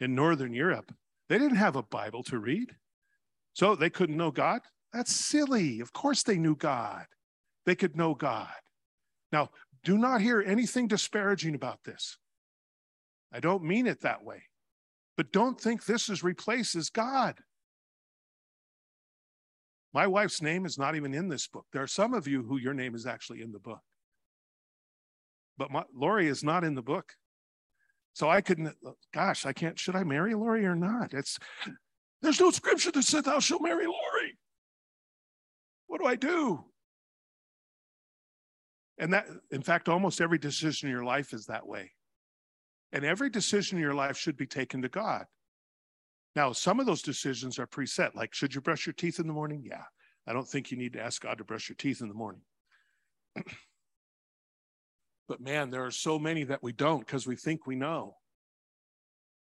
[0.00, 0.92] in Northern Europe,
[1.28, 2.76] they didn't have a Bible to read.
[3.54, 4.60] So they couldn't know God.
[4.92, 5.80] That's silly.
[5.80, 7.06] Of course they knew God.
[7.66, 8.48] They could know God.
[9.32, 9.50] Now,
[9.84, 12.18] do not hear anything disparaging about this.
[13.32, 14.44] I don't mean it that way.
[15.18, 17.40] But don't think this is replaces God.
[19.92, 21.66] My wife's name is not even in this book.
[21.72, 23.80] There are some of you who your name is actually in the book.
[25.56, 27.14] But my, Lori is not in the book.
[28.12, 28.76] So I couldn't,
[29.12, 31.12] gosh, I can't, should I marry Lori or not?
[31.12, 31.36] It's,
[32.22, 34.38] there's no scripture that said thou shalt marry Lori.
[35.88, 36.64] What do I do?
[38.98, 41.90] And that, in fact, almost every decision in your life is that way.
[42.92, 45.26] And every decision in your life should be taken to God.
[46.34, 49.32] Now, some of those decisions are preset, like should you brush your teeth in the
[49.32, 49.62] morning?
[49.64, 49.84] Yeah.
[50.26, 52.42] I don't think you need to ask God to brush your teeth in the morning.
[55.28, 58.14] but man, there are so many that we don't because we think we know.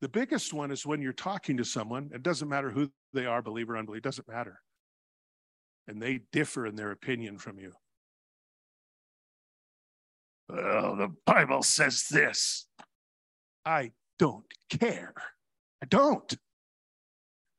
[0.02, 3.42] The biggest one is when you're talking to someone, it doesn't matter who they are,
[3.42, 4.62] believer, or unbeliever, doesn't matter.
[5.88, 7.72] And they differ in their opinion from you.
[10.48, 12.68] Well, the Bible says this.
[13.66, 15.14] I don't care.
[15.82, 16.34] I don't.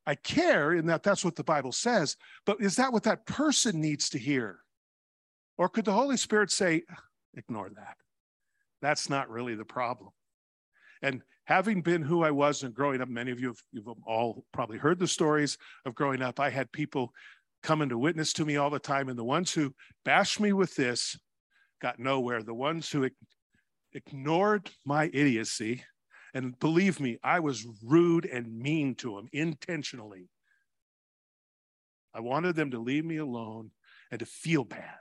[0.07, 3.81] I care in that that's what the Bible says, but is that what that person
[3.81, 4.61] needs to hear?
[5.59, 6.83] Or could the Holy Spirit say,
[7.35, 7.97] ignore that?
[8.83, 10.11] That's not really the problem.
[11.03, 14.45] And having been who I was and growing up, many of you have you've all
[14.53, 16.39] probably heard the stories of growing up.
[16.39, 17.13] I had people
[17.63, 20.75] coming to witness to me all the time, and the ones who bashed me with
[20.77, 21.19] this
[21.83, 22.43] got nowhere.
[22.43, 23.09] The ones who
[23.93, 25.83] ignored my idiocy
[26.37, 30.29] and believe me, I was rude and mean to them intentionally.
[32.13, 33.71] I wanted them to leave me alone
[34.11, 34.99] and to feel bad.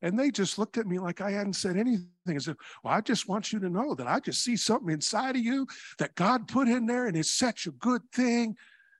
[0.00, 3.02] And they just looked at me like I hadn't said anything I said, Well, I
[3.02, 5.66] just want you to know that I just see something inside of you
[5.98, 8.56] that God put in there and it's such a good thing.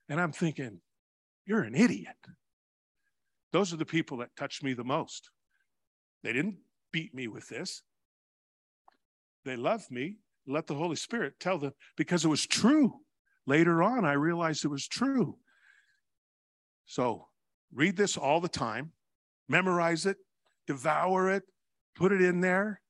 [0.09, 0.79] And I'm thinking,
[1.47, 2.17] You're an idiot.
[3.51, 5.31] Those are the people that touched me the most.
[6.21, 6.57] They didn't
[6.93, 7.81] beat me with this.
[9.45, 10.17] They loved me.
[10.47, 12.93] Let the Holy Spirit tell them because it was true.
[13.47, 15.37] Later on, I realized it was true.
[16.85, 17.27] So
[17.73, 18.91] read this all the time,
[19.47, 20.17] memorize it,
[20.67, 21.43] devour it,
[21.95, 22.81] put it in there,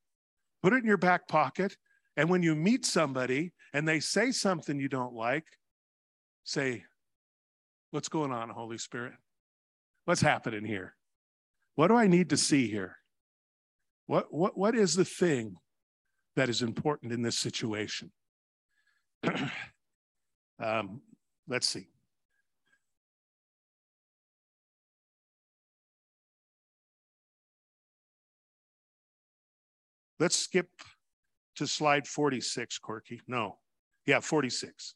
[0.62, 1.76] put it in your back pocket.
[2.16, 5.44] And when you meet somebody and they say something you don't like,
[6.44, 6.84] say,
[7.92, 9.12] What's going on, Holy Spirit?
[10.06, 10.96] What's happening here?
[11.74, 12.96] What do I need to see here?
[14.06, 15.56] What, what, what is the thing
[16.36, 18.10] that is important in this situation?
[20.58, 21.00] um,
[21.48, 21.88] let's see.
[30.18, 30.68] Let's skip
[31.56, 33.20] to slide 46, Corky.
[33.26, 33.58] No.
[34.06, 34.94] Yeah, 46.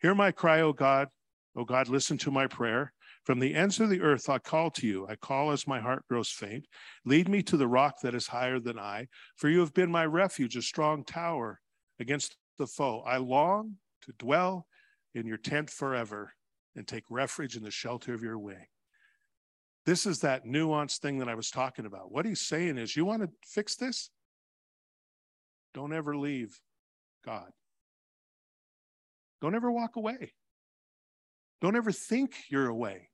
[0.00, 1.08] Hear my cry, O God.
[1.54, 2.92] O God, listen to my prayer.
[3.28, 5.06] From the ends of the earth I call to you.
[5.06, 6.66] I call as my heart grows faint.
[7.04, 10.06] Lead me to the rock that is higher than I, for you have been my
[10.06, 11.60] refuge, a strong tower
[12.00, 13.02] against the foe.
[13.06, 13.74] I long
[14.06, 14.66] to dwell
[15.14, 16.32] in your tent forever
[16.74, 18.64] and take refuge in the shelter of your wing.
[19.84, 22.10] This is that nuanced thing that I was talking about.
[22.10, 24.08] What he's saying is, you want to fix this?
[25.74, 26.58] Don't ever leave
[27.26, 27.50] God.
[29.42, 30.32] Don't ever walk away.
[31.60, 33.10] Don't ever think you're away.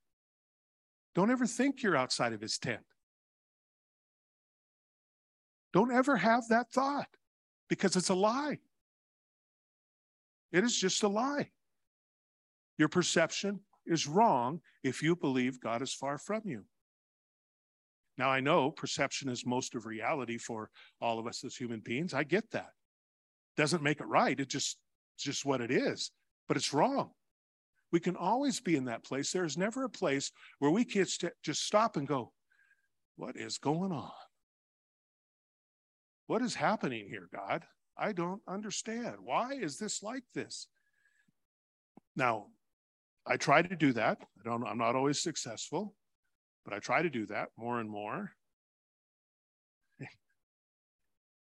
[1.14, 2.82] Don't ever think you're outside of his tent.
[5.72, 7.08] Don't ever have that thought
[7.68, 8.58] because it's a lie.
[10.52, 11.50] It is just a lie.
[12.78, 16.64] Your perception is wrong if you believe God is far from you.
[18.16, 22.14] Now, I know perception is most of reality for all of us as human beings.
[22.14, 22.70] I get that.
[23.56, 24.38] Doesn't make it right.
[24.38, 24.78] It just,
[25.16, 26.12] it's just what it is,
[26.46, 27.10] but it's wrong.
[27.94, 29.30] We can always be in that place.
[29.30, 31.06] There's never a place where we can
[31.44, 32.32] just stop and go,
[33.14, 34.10] What is going on?
[36.26, 37.62] What is happening here, God?
[37.96, 39.18] I don't understand.
[39.22, 40.66] Why is this like this?
[42.16, 42.46] Now,
[43.28, 44.18] I try to do that.
[44.20, 45.94] I don't, I'm not always successful.
[46.64, 48.32] But I try to do that more and more.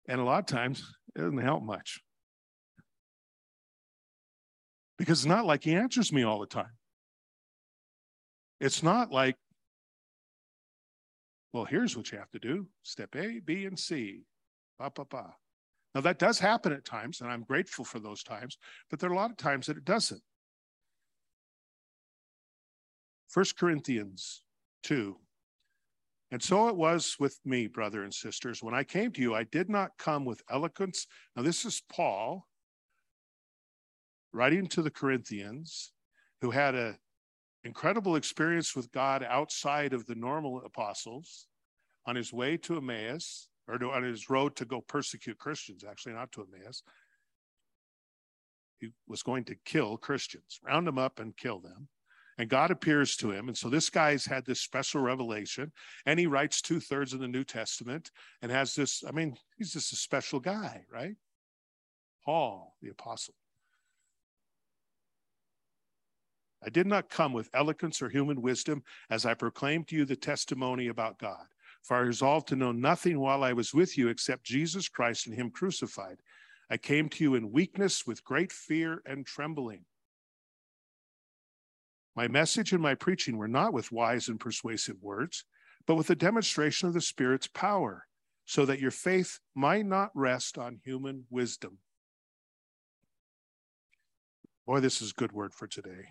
[0.07, 0.85] And a lot of times
[1.15, 2.03] it doesn't help much.
[4.99, 6.73] Because it's not like he answers me all the time.
[8.61, 9.37] It's not like,
[11.53, 14.23] well, here's what you have to do step A, B, and C.
[14.79, 15.35] Ba, ba, ba.
[15.95, 18.59] Now, that does happen at times, and I'm grateful for those times,
[18.91, 20.21] but there are a lot of times that it doesn't.
[23.29, 24.43] First Corinthians
[24.83, 25.17] 2.
[26.33, 28.63] And so it was with me, brother and sisters.
[28.63, 31.07] When I came to you, I did not come with eloquence.
[31.35, 32.47] Now, this is Paul
[34.37, 35.93] writing to the Corinthians,
[36.41, 36.97] who had an
[37.65, 41.47] incredible experience with God outside of the normal apostles
[42.07, 46.31] on his way to Emmaus, or on his road to go persecute Christians, actually, not
[46.33, 46.83] to Emmaus.
[48.79, 51.89] He was going to kill Christians, round them up and kill them
[52.39, 53.49] and God appears to him.
[53.49, 55.73] And so this guy's had this special revelation,
[56.05, 58.11] and he writes two thirds of the New Testament
[58.43, 59.03] and has this.
[59.07, 61.15] I mean, he's just a special guy, right?
[62.25, 63.35] Paul, the apostle.
[66.67, 70.17] I did not come with eloquence or human wisdom as I proclaimed to you the
[70.17, 71.47] testimony about God.
[71.85, 75.37] For I resolved to know nothing while I was with you except Jesus Christ and
[75.37, 76.17] Him crucified.
[76.69, 79.85] I came to you in weakness with great fear and trembling.
[82.17, 85.45] My message and my preaching were not with wise and persuasive words,
[85.87, 88.07] but with a demonstration of the Spirit's power,
[88.45, 91.79] so that your faith might not rest on human wisdom.
[94.67, 96.07] Boy, this is good word for today.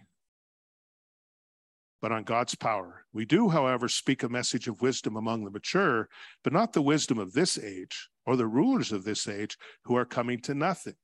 [2.02, 3.06] But on God's power.
[3.14, 6.10] We do, however, speak a message of wisdom among the mature,
[6.43, 10.06] but not the wisdom of this age or the rulers of this age who are
[10.06, 10.96] coming to nothing.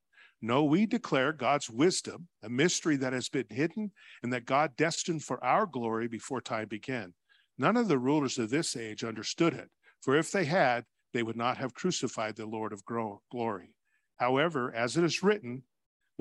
[0.41, 3.91] No, we declare God's wisdom, a mystery that has been hidden
[4.23, 7.13] and that God destined for our glory before time began.
[7.57, 9.69] None of the rulers of this age understood it,
[10.01, 13.75] for if they had, they would not have crucified the Lord of glory.
[14.17, 15.63] However, as it is written,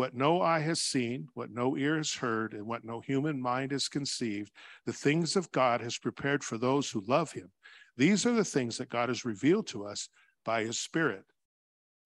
[0.01, 3.71] what no eye has seen, what no ear has heard, and what no human mind
[3.71, 4.51] has conceived,
[4.87, 7.51] the things of God has prepared for those who love him.
[7.99, 10.09] These are the things that God has revealed to us
[10.43, 11.25] by his Spirit.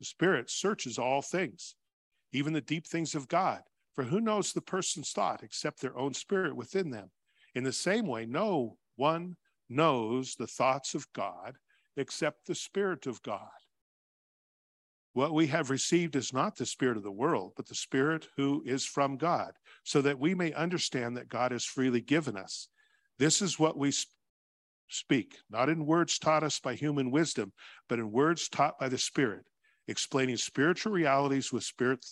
[0.01, 1.77] The Spirit searches all things
[2.33, 3.61] even the deep things of God.
[3.95, 7.13] For who knows the person's thought except their own spirit within them?
[7.55, 9.37] In the same way, no one
[9.69, 11.59] knows the thoughts of God
[11.97, 13.55] except the Spirit of God.
[15.15, 18.65] What we have received is not the Spirit of the world, but the Spirit who
[18.67, 19.53] is from God,
[19.85, 22.69] so that we may understand that God has freely given us.
[23.19, 23.93] This is what we
[24.89, 27.53] speak, not in words taught us by human wisdom,
[27.89, 29.45] but in words taught by the Spirit,
[29.87, 32.05] explaining spiritual realities with spirit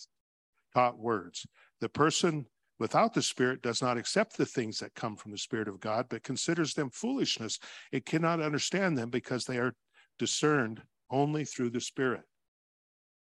[0.73, 1.45] taught words.
[1.81, 2.45] The person
[2.79, 6.05] without the Spirit does not accept the things that come from the Spirit of God,
[6.09, 7.59] but considers them foolishness.
[7.91, 9.75] It cannot understand them because they are
[10.17, 10.81] discerned
[11.11, 12.23] only through the Spirit.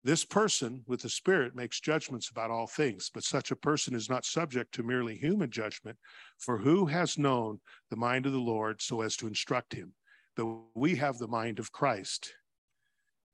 [0.07, 4.09] This person with the Spirit makes judgments about all things, but such a person is
[4.09, 5.99] not subject to merely human judgment.
[6.39, 7.59] For who has known
[7.91, 9.93] the mind of the Lord so as to instruct him?
[10.37, 10.47] But
[10.77, 12.33] we have the mind of Christ.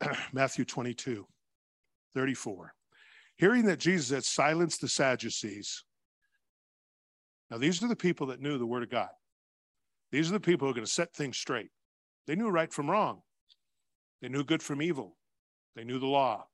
[0.32, 1.26] Matthew 22,
[2.14, 2.72] 34.
[3.36, 5.84] Hearing that Jesus had silenced the Sadducees.
[7.50, 9.10] Now, these are the people that knew the Word of God.
[10.10, 11.68] These are the people who are going to set things straight.
[12.26, 13.20] They knew right from wrong,
[14.22, 15.18] they knew good from evil,
[15.76, 16.46] they knew the law.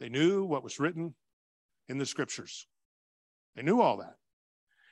[0.00, 1.14] They knew what was written
[1.88, 2.66] in the scriptures.
[3.54, 4.14] They knew all that.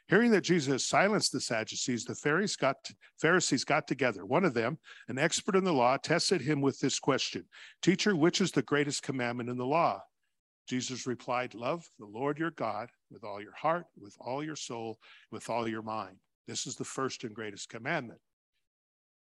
[0.09, 2.77] Hearing that Jesus silenced the Sadducees, the Pharisees got,
[3.21, 4.25] Pharisees got together.
[4.25, 4.79] One of them,
[5.09, 7.45] an expert in the law, tested him with this question
[7.83, 10.03] Teacher, which is the greatest commandment in the law?
[10.67, 14.99] Jesus replied, Love the Lord your God with all your heart, with all your soul,
[15.31, 16.17] with all your mind.
[16.47, 18.21] This is the first and greatest commandment.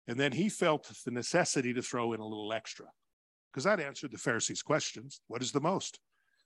[0.09, 2.87] And then he felt the necessity to throw in a little extra
[3.53, 5.21] because that answered the Pharisees' questions.
[5.29, 6.01] What is the most?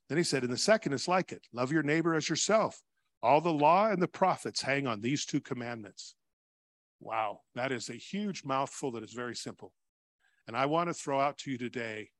[0.08, 2.82] Then he said, and the second is like it love your neighbor as yourself.
[3.22, 6.14] All the law and the prophets hang on these two commandments.
[7.00, 9.72] Wow, that is a huge mouthful that is very simple.
[10.46, 12.10] And I want to throw out to you today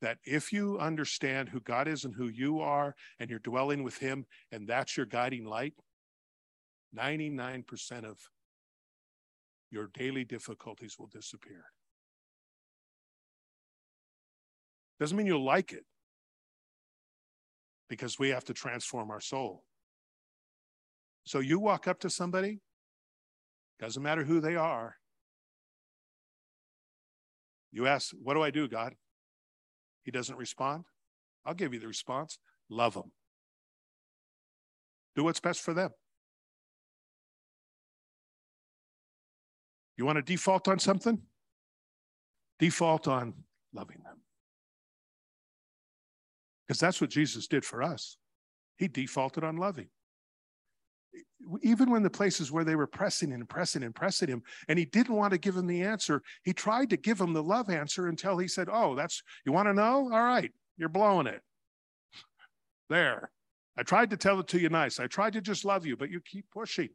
[0.00, 3.98] that if you understand who God is and who you are, and you're dwelling with
[3.98, 5.74] Him, and that's your guiding light,
[6.96, 8.18] 99% of
[9.70, 11.64] your daily difficulties will disappear.
[15.00, 15.84] Doesn't mean you'll like it
[17.88, 19.64] because we have to transform our soul.
[21.24, 22.60] So you walk up to somebody,
[23.80, 24.96] doesn't matter who they are.
[27.72, 28.94] You ask, What do I do, God?
[30.04, 30.84] He doesn't respond.
[31.44, 32.38] I'll give you the response
[32.70, 33.12] love them.
[35.16, 35.90] Do what's best for them.
[39.96, 41.20] You want to default on something?
[42.58, 43.34] Default on
[43.72, 44.23] loving them.
[46.74, 48.16] Because that's what Jesus did for us.
[48.78, 49.86] He defaulted on loving.
[51.62, 54.84] Even when the places where they were pressing and pressing and pressing him, and he
[54.84, 58.08] didn't want to give him the answer, he tried to give him the love answer
[58.08, 60.10] until he said, Oh, that's, you want to know?
[60.12, 61.42] All right, you're blowing it.
[62.90, 63.30] There.
[63.78, 64.98] I tried to tell it to you nice.
[64.98, 66.88] I tried to just love you, but you keep pushing.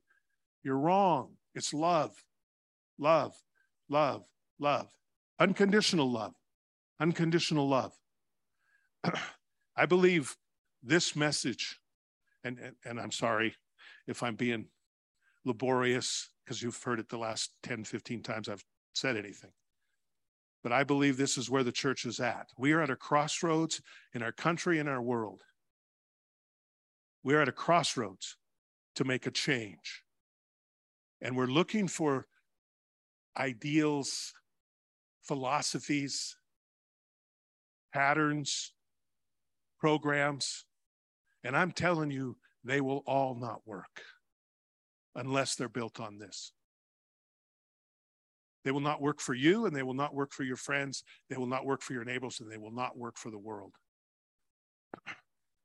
[0.62, 1.36] You're wrong.
[1.56, 2.22] It's love,
[2.98, 3.34] love,
[3.88, 4.26] love,
[4.60, 4.92] love,
[5.40, 6.34] unconditional love,
[7.00, 7.94] unconditional love.
[9.80, 10.36] I believe
[10.84, 11.80] this message,
[12.44, 13.56] and, and, and I'm sorry
[14.08, 14.66] if I'm being
[15.46, 19.52] laborious because you've heard it the last 10, 15 times I've said anything.
[20.64, 22.50] But I believe this is where the church is at.
[22.58, 23.82] We are at a crossroads
[24.14, 25.44] in our country and our world.
[27.24, 28.36] We are at a crossroads
[28.96, 30.04] to make a change.
[31.22, 32.28] And we're looking for
[33.38, 34.34] ideals,
[35.22, 36.36] philosophies,
[37.94, 38.74] patterns,
[39.80, 40.66] programs,
[41.44, 44.02] and I'm telling you, they will all not work
[45.16, 46.52] unless they're built on this.
[48.66, 51.04] They will not work for you, and they will not work for your friends.
[51.30, 53.74] They will not work for your neighbors, and they will not work for the world.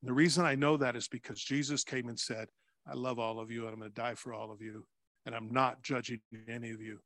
[0.03, 2.49] The reason I know that is because Jesus came and said,
[2.87, 4.87] I love all of you, and I'm going to die for all of you,
[5.27, 6.99] and I'm not judging any of you.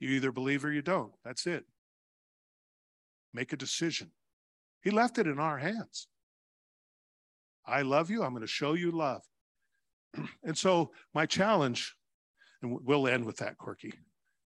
[0.00, 1.12] You either believe or you don't.
[1.24, 1.64] That's it.
[3.34, 4.10] Make a decision.
[4.82, 6.08] He left it in our hands.
[7.66, 8.22] I love you.
[8.22, 9.22] I'm going to show you love.
[10.44, 11.94] and so, my challenge,
[12.62, 13.94] and we'll end with that, Corky.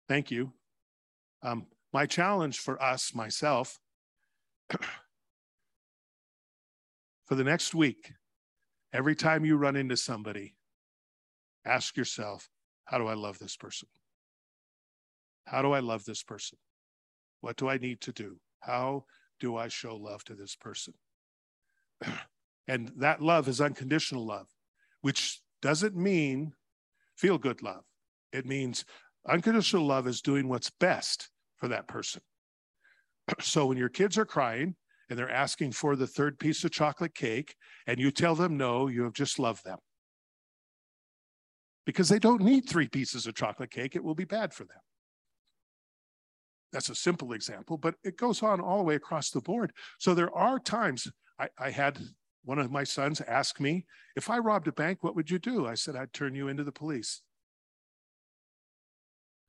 [0.08, 0.52] Thank you.
[1.42, 3.78] Um, my challenge for us, myself,
[7.26, 8.12] for the next week,
[8.92, 10.54] every time you run into somebody,
[11.64, 12.48] ask yourself,
[12.84, 13.88] how do I love this person?
[15.46, 16.58] How do I love this person?
[17.40, 18.38] What do I need to do?
[18.62, 19.04] How
[19.40, 20.94] do I show love to this person?
[22.68, 24.46] and that love is unconditional love,
[25.00, 26.52] which doesn't mean
[27.16, 27.82] feel good love.
[28.32, 28.84] It means
[29.28, 32.22] unconditional love is doing what's best for that person.
[33.40, 34.74] So when your kids are crying
[35.08, 37.54] and they're asking for the third piece of chocolate cake
[37.86, 39.78] and you tell them no, you have just loved them.
[41.84, 44.78] Because they don't need three pieces of chocolate cake, it will be bad for them.
[46.72, 49.72] That's a simple example, but it goes on all the way across the board.
[49.98, 51.06] So there are times
[51.38, 51.98] I, I had
[52.44, 53.84] one of my sons ask me,
[54.16, 55.66] if I robbed a bank, what would you do?
[55.66, 57.22] I said, I'd turn you into the police.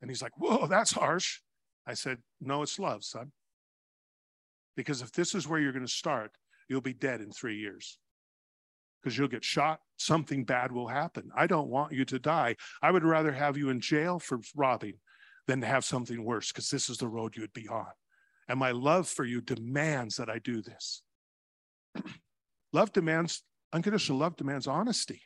[0.02, 1.40] And he's like, whoa, that's harsh.
[1.88, 3.32] I said, no, it's love, son.
[4.76, 6.32] Because if this is where you're going to start,
[6.68, 8.00] you'll be dead in three years.
[9.04, 9.80] because you'll get shot.
[9.98, 11.30] Something bad will happen.
[11.36, 12.56] I don't want you to die.
[12.82, 14.96] I would rather have you in jail for robbing
[15.48, 17.88] than to have something worse because this is the road you would be on.
[18.48, 21.02] And my love for you demands that I do this.
[22.74, 25.22] love demands, unconditional love demands honesty,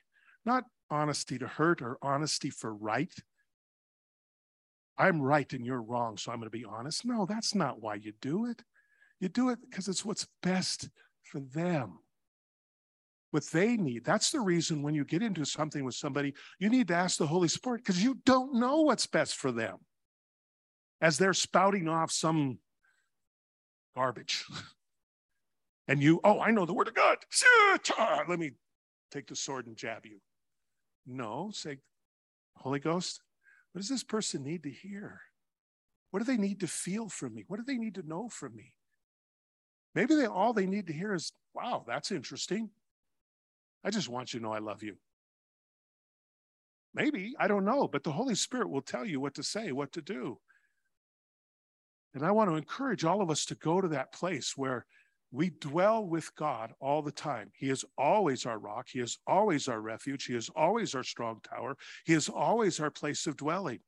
[0.45, 3.13] not honesty to hurt or honesty for right.
[4.97, 7.05] I'm right and you're wrong, so I'm going to be honest.
[7.05, 8.61] No, that's not why you do it.
[9.19, 10.89] You do it because it's what's best
[11.23, 11.99] for them.
[13.31, 14.05] What they need.
[14.05, 17.27] That's the reason when you get into something with somebody, you need to ask the
[17.27, 19.77] Holy Spirit because you don't know what's best for them
[21.01, 22.59] as they're spouting off some
[23.95, 24.45] garbage.
[25.87, 27.17] And you, oh, I know the word of God.
[28.27, 28.51] Let me
[29.09, 30.19] take the sword and jab you.
[31.05, 31.77] No, say,
[32.57, 33.21] Holy Ghost,
[33.71, 35.21] what does this person need to hear?
[36.11, 37.45] What do they need to feel from me?
[37.47, 38.73] What do they need to know from me?
[39.95, 42.69] Maybe they all they need to hear is, wow, that's interesting.
[43.83, 44.97] I just want you to know I love you.
[46.93, 49.93] Maybe, I don't know, but the Holy Spirit will tell you what to say, what
[49.93, 50.39] to do.
[52.17, 54.87] And I want to encourage all of us to go to that place where
[55.31, 57.51] we dwell with God all the time.
[57.53, 58.87] He is always our rock.
[58.89, 60.25] He is always our refuge.
[60.25, 61.77] He is always our strong tower.
[62.07, 63.81] He is always our place of dwelling.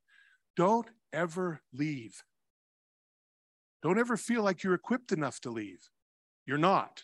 [0.56, 2.22] Don't ever leave.
[3.82, 5.90] Don't ever feel like you're equipped enough to leave.
[6.46, 7.02] You're not.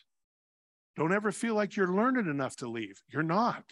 [0.95, 3.03] Don't ever feel like you're learned enough to leave.
[3.09, 3.64] You're not.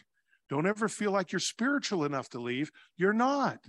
[0.50, 2.72] Don't ever feel like you're spiritual enough to leave.
[2.96, 3.60] You're not.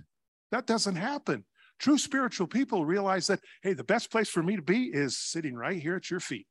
[0.50, 1.44] That doesn't happen.
[1.78, 5.54] True spiritual people realize that, hey, the best place for me to be is sitting
[5.54, 6.46] right here at your feet.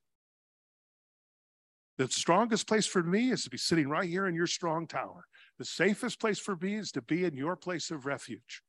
[1.98, 5.26] The strongest place for me is to be sitting right here in your strong tower.
[5.58, 8.62] The safest place for me is to be in your place of refuge.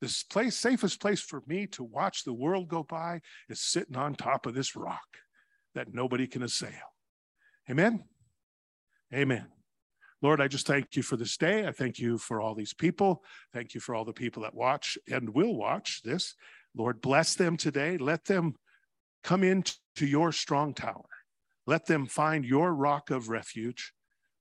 [0.00, 4.14] The place, safest place for me to watch the world go by is sitting on
[4.14, 5.16] top of this rock
[5.74, 6.92] that nobody can assail.
[7.70, 8.04] Amen.
[9.14, 9.46] Amen.
[10.22, 11.66] Lord, I just thank you for this day.
[11.66, 13.22] I thank you for all these people.
[13.52, 16.34] Thank you for all the people that watch and will watch this.
[16.74, 17.98] Lord, bless them today.
[17.98, 18.54] Let them
[19.22, 21.04] come into your strong tower.
[21.66, 23.92] Let them find your rock of refuge.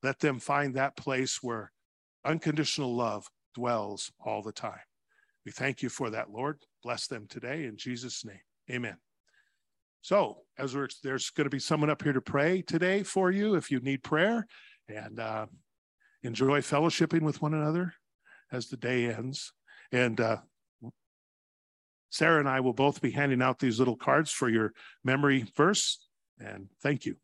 [0.04, 1.72] Let them find that place where
[2.24, 4.80] unconditional love dwells all the time.
[5.46, 6.60] We thank you for that, Lord.
[6.84, 8.40] Bless them today in Jesus' name.
[8.72, 8.98] Amen.
[10.02, 13.56] So, as we're, there's going to be someone up here to pray today for you
[13.56, 14.46] if you need prayer,
[14.88, 15.48] and uh,
[16.26, 17.94] enjoy fellowshipping with one another
[18.52, 19.54] as the day ends.
[19.92, 20.38] And uh,
[22.10, 24.74] Sarah and I will both be handing out these little cards for your
[25.04, 26.00] memory verse.
[26.40, 27.16] And thank you.